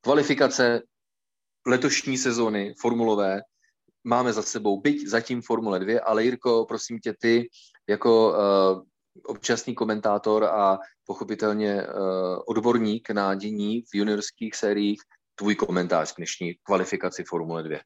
kvalifikace 0.00 0.82
letošní 1.66 2.18
sezóny 2.18 2.74
formulové 2.80 3.40
máme 4.04 4.32
za 4.32 4.42
sebou, 4.42 4.80
byť 4.80 5.08
zatím 5.08 5.42
Formule 5.42 5.78
2, 5.78 6.00
ale 6.04 6.24
Jirko, 6.24 6.66
prosím 6.68 6.98
tě, 6.98 7.14
ty 7.20 7.48
jako 7.88 8.30
uh, 8.30 8.82
občasný 9.24 9.74
komentátor 9.74 10.44
a 10.44 10.78
pochopitelně 11.06 11.86
uh, 11.86 11.88
odborník 12.46 13.10
na 13.10 13.34
dění 13.34 13.82
v 13.82 13.94
juniorských 13.94 14.54
sériích, 14.56 15.00
tvůj 15.34 15.54
komentář 15.54 16.12
k 16.12 16.16
dnešní 16.16 16.54
kvalifikaci 16.62 17.24
Formule 17.24 17.62
2. 17.62 17.78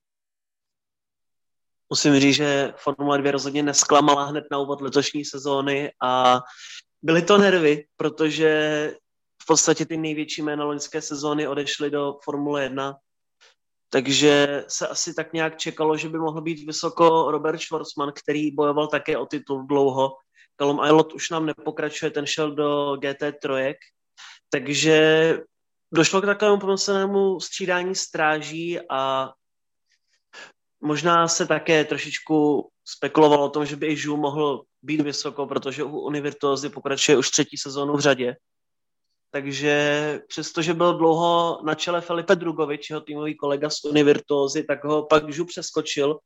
Musím 1.91 2.21
říct, 2.21 2.35
že 2.35 2.73
Formule 2.77 3.19
2 3.19 3.31
rozhodně 3.31 3.63
nesklamala 3.63 4.25
hned 4.25 4.45
na 4.51 4.59
úvod 4.59 4.81
letošní 4.81 5.25
sezóny 5.25 5.93
a 6.03 6.41
byly 7.03 7.23
to 7.23 7.39
nervy, 7.39 7.87
protože 7.97 8.51
v 9.43 9.47
podstatě 9.47 9.87
ty 9.87 9.97
největší 9.97 10.43
jména 10.43 10.65
loňské 10.65 11.03
sezóny 11.03 11.49
odešly 11.49 11.91
do 11.91 12.19
Formule 12.25 12.63
1, 12.63 12.97
takže 13.91 14.65
se 14.69 14.89
asi 14.89 15.15
tak 15.15 15.33
nějak 15.33 15.59
čekalo, 15.59 15.97
že 15.97 16.09
by 16.09 16.19
mohl 16.19 16.41
být 16.41 16.67
vysoko 16.67 17.31
Robert 17.31 17.61
Schwarzman, 17.61 18.13
který 18.23 18.51
bojoval 18.51 18.87
také 18.87 19.19
o 19.19 19.27
titul 19.27 19.67
dlouho. 19.67 20.17
Callum 20.57 20.81
Aylot 20.81 21.13
už 21.13 21.31
nám 21.31 21.47
nepokračuje, 21.47 22.11
ten 22.11 22.27
šel 22.27 22.55
do 22.55 22.93
GT3, 22.93 23.75
takže 24.51 25.39
došlo 25.93 26.23
k 26.23 26.27
takovému 26.27 26.59
pomyslnému 26.59 27.41
střídání 27.41 27.95
stráží 27.95 28.81
a 28.91 29.33
možná 30.81 31.29
se 31.29 31.47
také 31.47 31.85
trošičku 31.85 32.69
spekulovalo 32.85 33.45
o 33.45 33.51
tom, 33.51 33.67
že 33.67 33.77
by 33.77 33.87
i 33.87 33.97
Žu 33.97 34.17
mohl 34.17 34.65
být 34.83 35.01
vysoko, 35.01 35.47
protože 35.47 35.85
u 35.85 35.99
Univirtuozy 35.99 36.69
pokračuje 36.69 37.19
už 37.19 37.31
třetí 37.31 37.57
sezónu 37.57 37.97
v 37.97 38.01
řadě. 38.01 38.37
Takže 39.31 40.21
přestože 40.29 40.75
byl 40.75 40.99
dlouho 40.99 41.61
na 41.65 41.75
čele 41.75 42.01
Felipe 42.01 42.37
Drugovič, 42.37 42.91
jeho 42.91 43.01
týmový 43.01 43.37
kolega 43.37 43.71
z 43.71 43.85
Univirtuozy, 43.85 44.65
tak 44.65 44.85
ho 44.85 45.07
pak 45.07 45.33
Žu 45.33 45.45
přeskočil. 45.45 46.19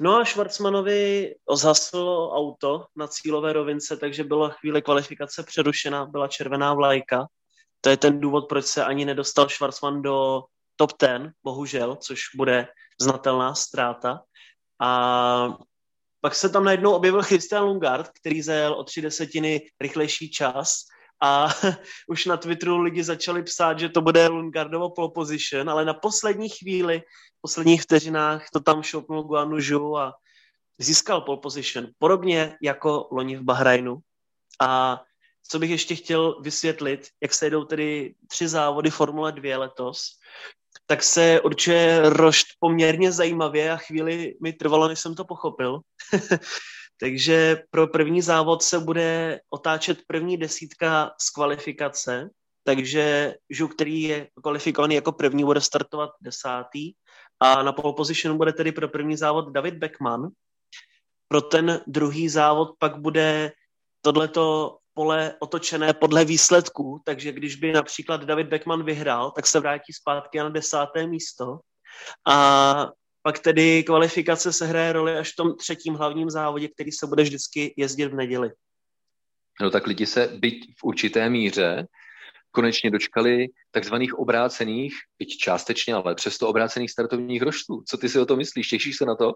No 0.00 0.16
a 0.16 0.24
Schwarzmanovi 0.24 1.34
zhaslo 1.54 2.30
auto 2.30 2.84
na 2.96 3.08
cílové 3.08 3.52
rovince, 3.52 3.96
takže 3.96 4.24
byla 4.24 4.48
chvíli 4.48 4.82
kvalifikace 4.82 5.42
přerušena, 5.42 6.06
byla 6.06 6.28
červená 6.28 6.74
vlajka. 6.74 7.26
To 7.84 7.90
je 7.90 7.96
ten 7.96 8.20
důvod, 8.20 8.48
proč 8.48 8.66
se 8.66 8.84
ani 8.84 9.04
nedostal 9.04 9.48
Schwarzman 9.48 10.02
do 10.02 10.42
top 10.76 10.92
10, 11.00 11.32
bohužel, 11.44 11.96
což 11.96 12.20
bude 12.36 12.66
znatelná 13.00 13.54
ztráta. 13.54 14.20
A 14.80 15.48
pak 16.20 16.34
se 16.34 16.48
tam 16.48 16.64
najednou 16.64 16.92
objevil 16.92 17.22
Christian 17.22 17.64
Lungard, 17.64 18.08
který 18.20 18.42
zajel 18.42 18.72
o 18.72 18.84
tři 18.84 19.02
desetiny 19.02 19.60
rychlejší 19.80 20.30
čas 20.30 20.74
a 21.22 21.48
už 22.08 22.26
na 22.26 22.36
Twitteru 22.36 22.78
lidi 22.78 23.04
začali 23.04 23.42
psát, 23.42 23.78
že 23.78 23.88
to 23.88 24.00
bude 24.00 24.28
Lungardovo 24.28 24.90
pole 24.90 25.10
position, 25.14 25.70
ale 25.70 25.84
na 25.84 25.94
poslední 25.94 26.48
chvíli, 26.48 27.02
v 27.38 27.40
posledních 27.40 27.82
vteřinách 27.82 28.46
to 28.52 28.60
tam 28.60 28.82
šoupnul 28.82 29.22
Guanu 29.22 29.60
Zhu 29.60 29.98
a 29.98 30.14
získal 30.78 31.20
pole 31.20 31.38
position, 31.38 31.86
podobně 31.98 32.56
jako 32.62 33.08
loni 33.12 33.36
v 33.36 33.42
Bahrajnu. 33.42 33.98
A 34.60 35.00
co 35.48 35.58
bych 35.58 35.70
ještě 35.70 35.94
chtěl 35.94 36.40
vysvětlit, 36.40 37.08
jak 37.22 37.34
se 37.34 37.50
jdou 37.50 37.64
tedy 37.64 38.14
tři 38.28 38.48
závody 38.48 38.90
Formule 38.90 39.32
2 39.32 39.58
letos, 39.58 40.00
tak 40.86 41.02
se 41.02 41.40
určuje 41.40 42.00
rošt 42.04 42.46
poměrně 42.60 43.12
zajímavě 43.12 43.72
a 43.72 43.76
chvíli 43.76 44.34
mi 44.42 44.52
trvalo, 44.52 44.88
než 44.88 45.00
jsem 45.00 45.14
to 45.14 45.24
pochopil. 45.24 45.80
Takže 47.00 47.62
pro 47.70 47.86
první 47.86 48.22
závod 48.22 48.62
se 48.62 48.78
bude 48.78 49.40
otáčet 49.50 49.98
první 50.06 50.36
desítka 50.36 51.10
z 51.20 51.30
kvalifikace, 51.30 52.30
takže 52.64 53.34
Žu, 53.50 53.68
který 53.68 54.02
je 54.02 54.28
kvalifikovaný 54.42 54.94
jako 54.94 55.12
první, 55.12 55.44
bude 55.44 55.60
startovat 55.60 56.10
desátý 56.20 56.92
a 57.40 57.62
na 57.62 57.72
pole 57.72 57.94
position 57.94 58.36
bude 58.36 58.52
tedy 58.52 58.72
pro 58.72 58.88
první 58.88 59.16
závod 59.16 59.52
David 59.52 59.74
Beckman. 59.74 60.28
Pro 61.28 61.40
ten 61.40 61.80
druhý 61.86 62.28
závod 62.28 62.68
pak 62.78 62.96
bude 62.96 63.52
tohleto 64.00 64.78
pole 64.94 65.34
otočené 65.38 65.94
podle 65.94 66.24
výsledků, 66.24 67.02
takže 67.04 67.32
když 67.32 67.56
by 67.56 67.72
například 67.72 68.24
David 68.24 68.46
Beckman 68.46 68.84
vyhrál, 68.84 69.30
tak 69.30 69.46
se 69.46 69.60
vrátí 69.60 69.92
zpátky 69.92 70.38
na 70.38 70.48
desáté 70.48 71.06
místo 71.06 71.58
a 72.28 72.88
pak 73.22 73.38
tedy 73.38 73.82
kvalifikace 73.82 74.52
se 74.52 74.66
hraje 74.66 74.92
roli 74.92 75.16
až 75.16 75.32
v 75.32 75.36
tom 75.36 75.56
třetím 75.56 75.94
hlavním 75.94 76.30
závodě, 76.30 76.68
který 76.68 76.92
se 76.92 77.06
bude 77.06 77.22
vždycky 77.22 77.74
jezdit 77.76 78.06
v 78.06 78.14
neděli. 78.14 78.50
No 79.60 79.70
tak 79.70 79.86
lidi 79.86 80.06
se 80.06 80.26
byť 80.26 80.74
v 80.78 80.84
určité 80.84 81.30
míře 81.30 81.86
konečně 82.50 82.90
dočkali 82.90 83.46
takzvaných 83.70 84.18
obrácených, 84.18 84.94
byť 85.18 85.36
částečně, 85.38 85.94
ale 85.94 86.14
přesto 86.14 86.48
obrácených 86.48 86.90
startovních 86.90 87.42
roštů. 87.42 87.82
Co 87.88 87.98
ty 87.98 88.08
si 88.08 88.18
o 88.18 88.26
to 88.26 88.36
myslíš? 88.36 88.68
Těšíš 88.68 88.96
se 88.96 89.04
na 89.04 89.14
to? 89.14 89.32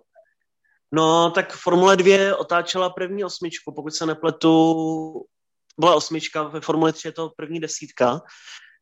No, 0.93 1.31
tak 1.31 1.53
Formule 1.53 1.97
2 1.97 2.37
otáčela 2.37 2.91
první 2.91 3.25
osmičku, 3.25 3.73
pokud 3.75 3.95
se 3.95 4.07
nepletu, 4.07 5.25
byla 5.81 5.95
osmička, 5.95 6.43
ve 6.43 6.61
Formule 6.61 6.93
3 6.93 7.09
je 7.09 7.13
to 7.13 7.31
první 7.37 7.61
desítka. 7.61 8.21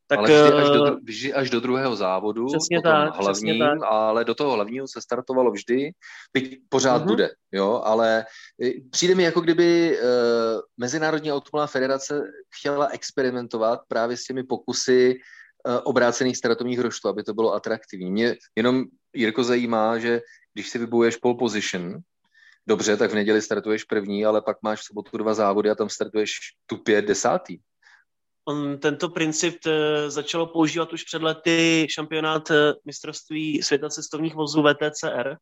Tak, 0.07 0.19
ale 0.19 0.27
vždy 0.27 0.57
až, 0.57 0.69
do, 0.69 0.85
eh, 0.85 0.95
vždy 1.03 1.33
až 1.33 1.49
do 1.49 1.59
druhého 1.59 1.95
závodu, 1.95 2.45
přesně 2.45 2.81
tak, 2.81 3.15
hlavním, 3.15 3.33
přesně 3.33 3.59
tak. 3.59 3.79
ale 3.83 4.25
do 4.25 4.35
toho 4.35 4.51
hlavního 4.51 4.87
se 4.87 5.01
startovalo 5.01 5.51
vždy, 5.51 5.91
byť 6.33 6.59
pořád 6.69 7.01
uh-huh. 7.01 7.07
bude, 7.07 7.29
jo, 7.51 7.81
ale 7.85 8.25
eh, 8.63 8.71
přijde 8.91 9.15
mi 9.15 9.23
jako 9.23 9.41
kdyby 9.41 9.97
uh, 9.97 10.07
Mezinárodní 10.77 11.31
automobilová 11.31 11.67
federace 11.67 12.21
chtěla 12.55 12.87
experimentovat 12.87 13.79
právě 13.87 14.17
s 14.17 14.23
těmi 14.23 14.43
pokusy 14.43 15.15
uh, 15.67 15.79
obrácených 15.83 16.37
startovních 16.37 16.79
roštů, 16.79 17.07
aby 17.07 17.23
to 17.23 17.33
bylo 17.33 17.53
atraktivní. 17.53 18.11
Mě 18.11 18.35
jenom, 18.55 18.83
Jirko, 19.15 19.43
zajímá, 19.43 19.97
že 19.97 20.21
když 20.53 20.69
si 20.69 20.77
vybuješ 20.77 21.17
pole 21.17 21.35
position, 21.35 21.97
dobře, 22.67 22.97
tak 22.97 23.11
v 23.11 23.15
neděli 23.15 23.41
startuješ 23.41 23.83
první, 23.83 24.25
ale 24.25 24.41
pak 24.41 24.57
máš 24.61 24.79
v 24.79 24.83
sobotu 24.83 25.17
dva 25.17 25.33
závody 25.33 25.69
a 25.69 25.75
tam 25.75 25.89
startuješ 25.89 26.31
tupě 26.65 27.01
desátý. 27.01 27.57
On 28.47 28.79
tento 28.79 29.09
princip 29.09 29.57
eh, 29.65 30.09
začalo 30.09 30.47
používat 30.47 30.93
už 30.93 31.03
před 31.03 31.21
lety 31.21 31.87
šampionát 31.89 32.51
eh, 32.51 32.73
mistrovství 32.85 33.61
světa 33.61 33.89
cestovních 33.89 34.35
vozů 34.35 34.63
VTCR. 34.63 35.35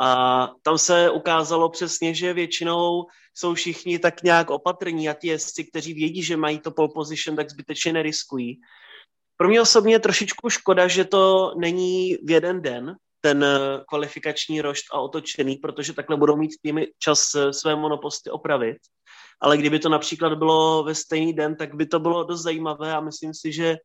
A 0.00 0.50
tam 0.62 0.78
se 0.78 1.10
ukázalo 1.10 1.70
přesně, 1.70 2.14
že 2.14 2.32
většinou 2.32 3.04
jsou 3.34 3.54
všichni 3.54 3.98
tak 3.98 4.22
nějak 4.22 4.50
opatrní 4.50 5.08
a 5.08 5.14
ti 5.14 5.28
jezdci, 5.28 5.64
kteří 5.64 5.94
vědí, 5.94 6.22
že 6.22 6.36
mají 6.36 6.58
to 6.58 6.70
pole 6.70 6.88
position, 6.94 7.36
tak 7.36 7.50
zbytečně 7.50 7.92
neriskují. 7.92 8.60
Pro 9.36 9.48
mě 9.48 9.60
osobně 9.60 9.94
je 9.94 9.98
trošičku 9.98 10.50
škoda, 10.50 10.88
že 10.88 11.04
to 11.04 11.54
není 11.58 12.16
v 12.24 12.30
jeden 12.30 12.62
den, 12.62 12.96
ten 13.28 13.44
eh, 13.44 13.58
kvalifikační 13.88 14.60
rošt 14.60 14.84
a 14.92 15.00
otočený, 15.00 15.56
protože 15.56 15.92
takhle 15.92 16.16
budou 16.16 16.36
mít 16.36 16.50
týmy 16.62 16.86
čas 16.98 17.20
své 17.50 17.76
monoposty 17.76 18.30
opravit 18.30 18.76
ale 19.40 19.56
kdyby 19.56 19.78
to 19.78 19.88
například 19.88 20.38
bylo 20.38 20.84
ve 20.84 20.94
stejný 20.94 21.32
den, 21.32 21.56
tak 21.56 21.74
by 21.74 21.86
to 21.86 22.00
bylo 22.00 22.24
dost 22.24 22.42
zajímavé 22.42 22.92
a 22.92 23.00
myslím 23.00 23.34
si, 23.34 23.52
že 23.52 23.76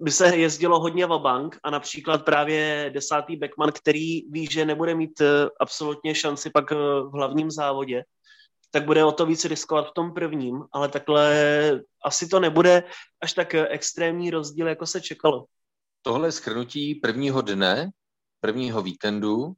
by 0.00 0.10
se 0.10 0.36
jezdilo 0.36 0.80
hodně 0.80 1.06
bank 1.06 1.58
a 1.64 1.70
například 1.70 2.24
právě 2.24 2.90
desátý 2.94 3.36
Beckman, 3.36 3.72
který 3.72 4.30
ví, 4.30 4.46
že 4.50 4.64
nebude 4.64 4.94
mít 4.94 5.20
eh, 5.20 5.48
absolutně 5.60 6.14
šanci 6.14 6.50
pak 6.50 6.72
eh, 6.72 6.74
v 6.74 7.10
hlavním 7.14 7.50
závodě, 7.50 8.04
tak 8.70 8.84
bude 8.84 9.04
o 9.04 9.12
to 9.12 9.26
víc 9.26 9.44
riskovat 9.44 9.88
v 9.88 9.94
tom 9.94 10.14
prvním, 10.14 10.64
ale 10.72 10.88
takhle 10.88 11.30
asi 12.04 12.28
to 12.28 12.40
nebude 12.40 12.82
až 13.22 13.32
tak 13.32 13.54
eh, 13.54 13.68
extrémní 13.68 14.30
rozdíl, 14.30 14.68
jako 14.68 14.86
se 14.86 15.00
čekalo. 15.00 15.44
Tohle 16.02 16.32
schrnutí 16.32 16.94
prvního 16.94 17.42
dne, 17.42 17.90
prvního 18.42 18.82
víkendu 18.82 19.52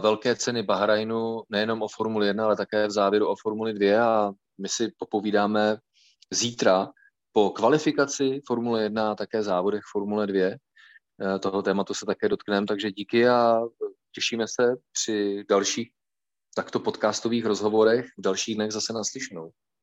velké 0.00 0.36
ceny 0.36 0.62
Bahrajnu 0.62 1.42
nejenom 1.48 1.82
o 1.82 1.88
Formuli 1.88 2.26
1, 2.26 2.44
ale 2.44 2.56
také 2.56 2.86
v 2.86 2.90
závěru 2.90 3.28
o 3.28 3.36
Formuli 3.36 3.74
2 3.74 4.06
a 4.06 4.32
my 4.58 4.68
si 4.68 4.92
popovídáme 4.98 5.76
zítra 6.30 6.88
po 7.32 7.50
kvalifikaci 7.50 8.40
Formule 8.46 8.82
1 8.82 9.10
a 9.10 9.14
také 9.14 9.42
závodech 9.42 9.82
Formule 9.92 10.26
2. 10.26 10.40
E, 10.40 10.58
toho 11.38 11.62
tématu 11.62 11.94
se 11.94 12.06
také 12.06 12.28
dotkneme, 12.28 12.66
takže 12.66 12.90
díky 12.90 13.28
a 13.28 13.60
těšíme 14.14 14.44
se 14.48 14.76
při 14.92 15.44
dalších 15.48 15.90
takto 16.54 16.80
podcastových 16.80 17.44
rozhovorech 17.46 18.06
v 18.18 18.22
dalších 18.22 18.54
dnech 18.54 18.72
zase 18.72 18.92
naslyšenou. 18.92 19.50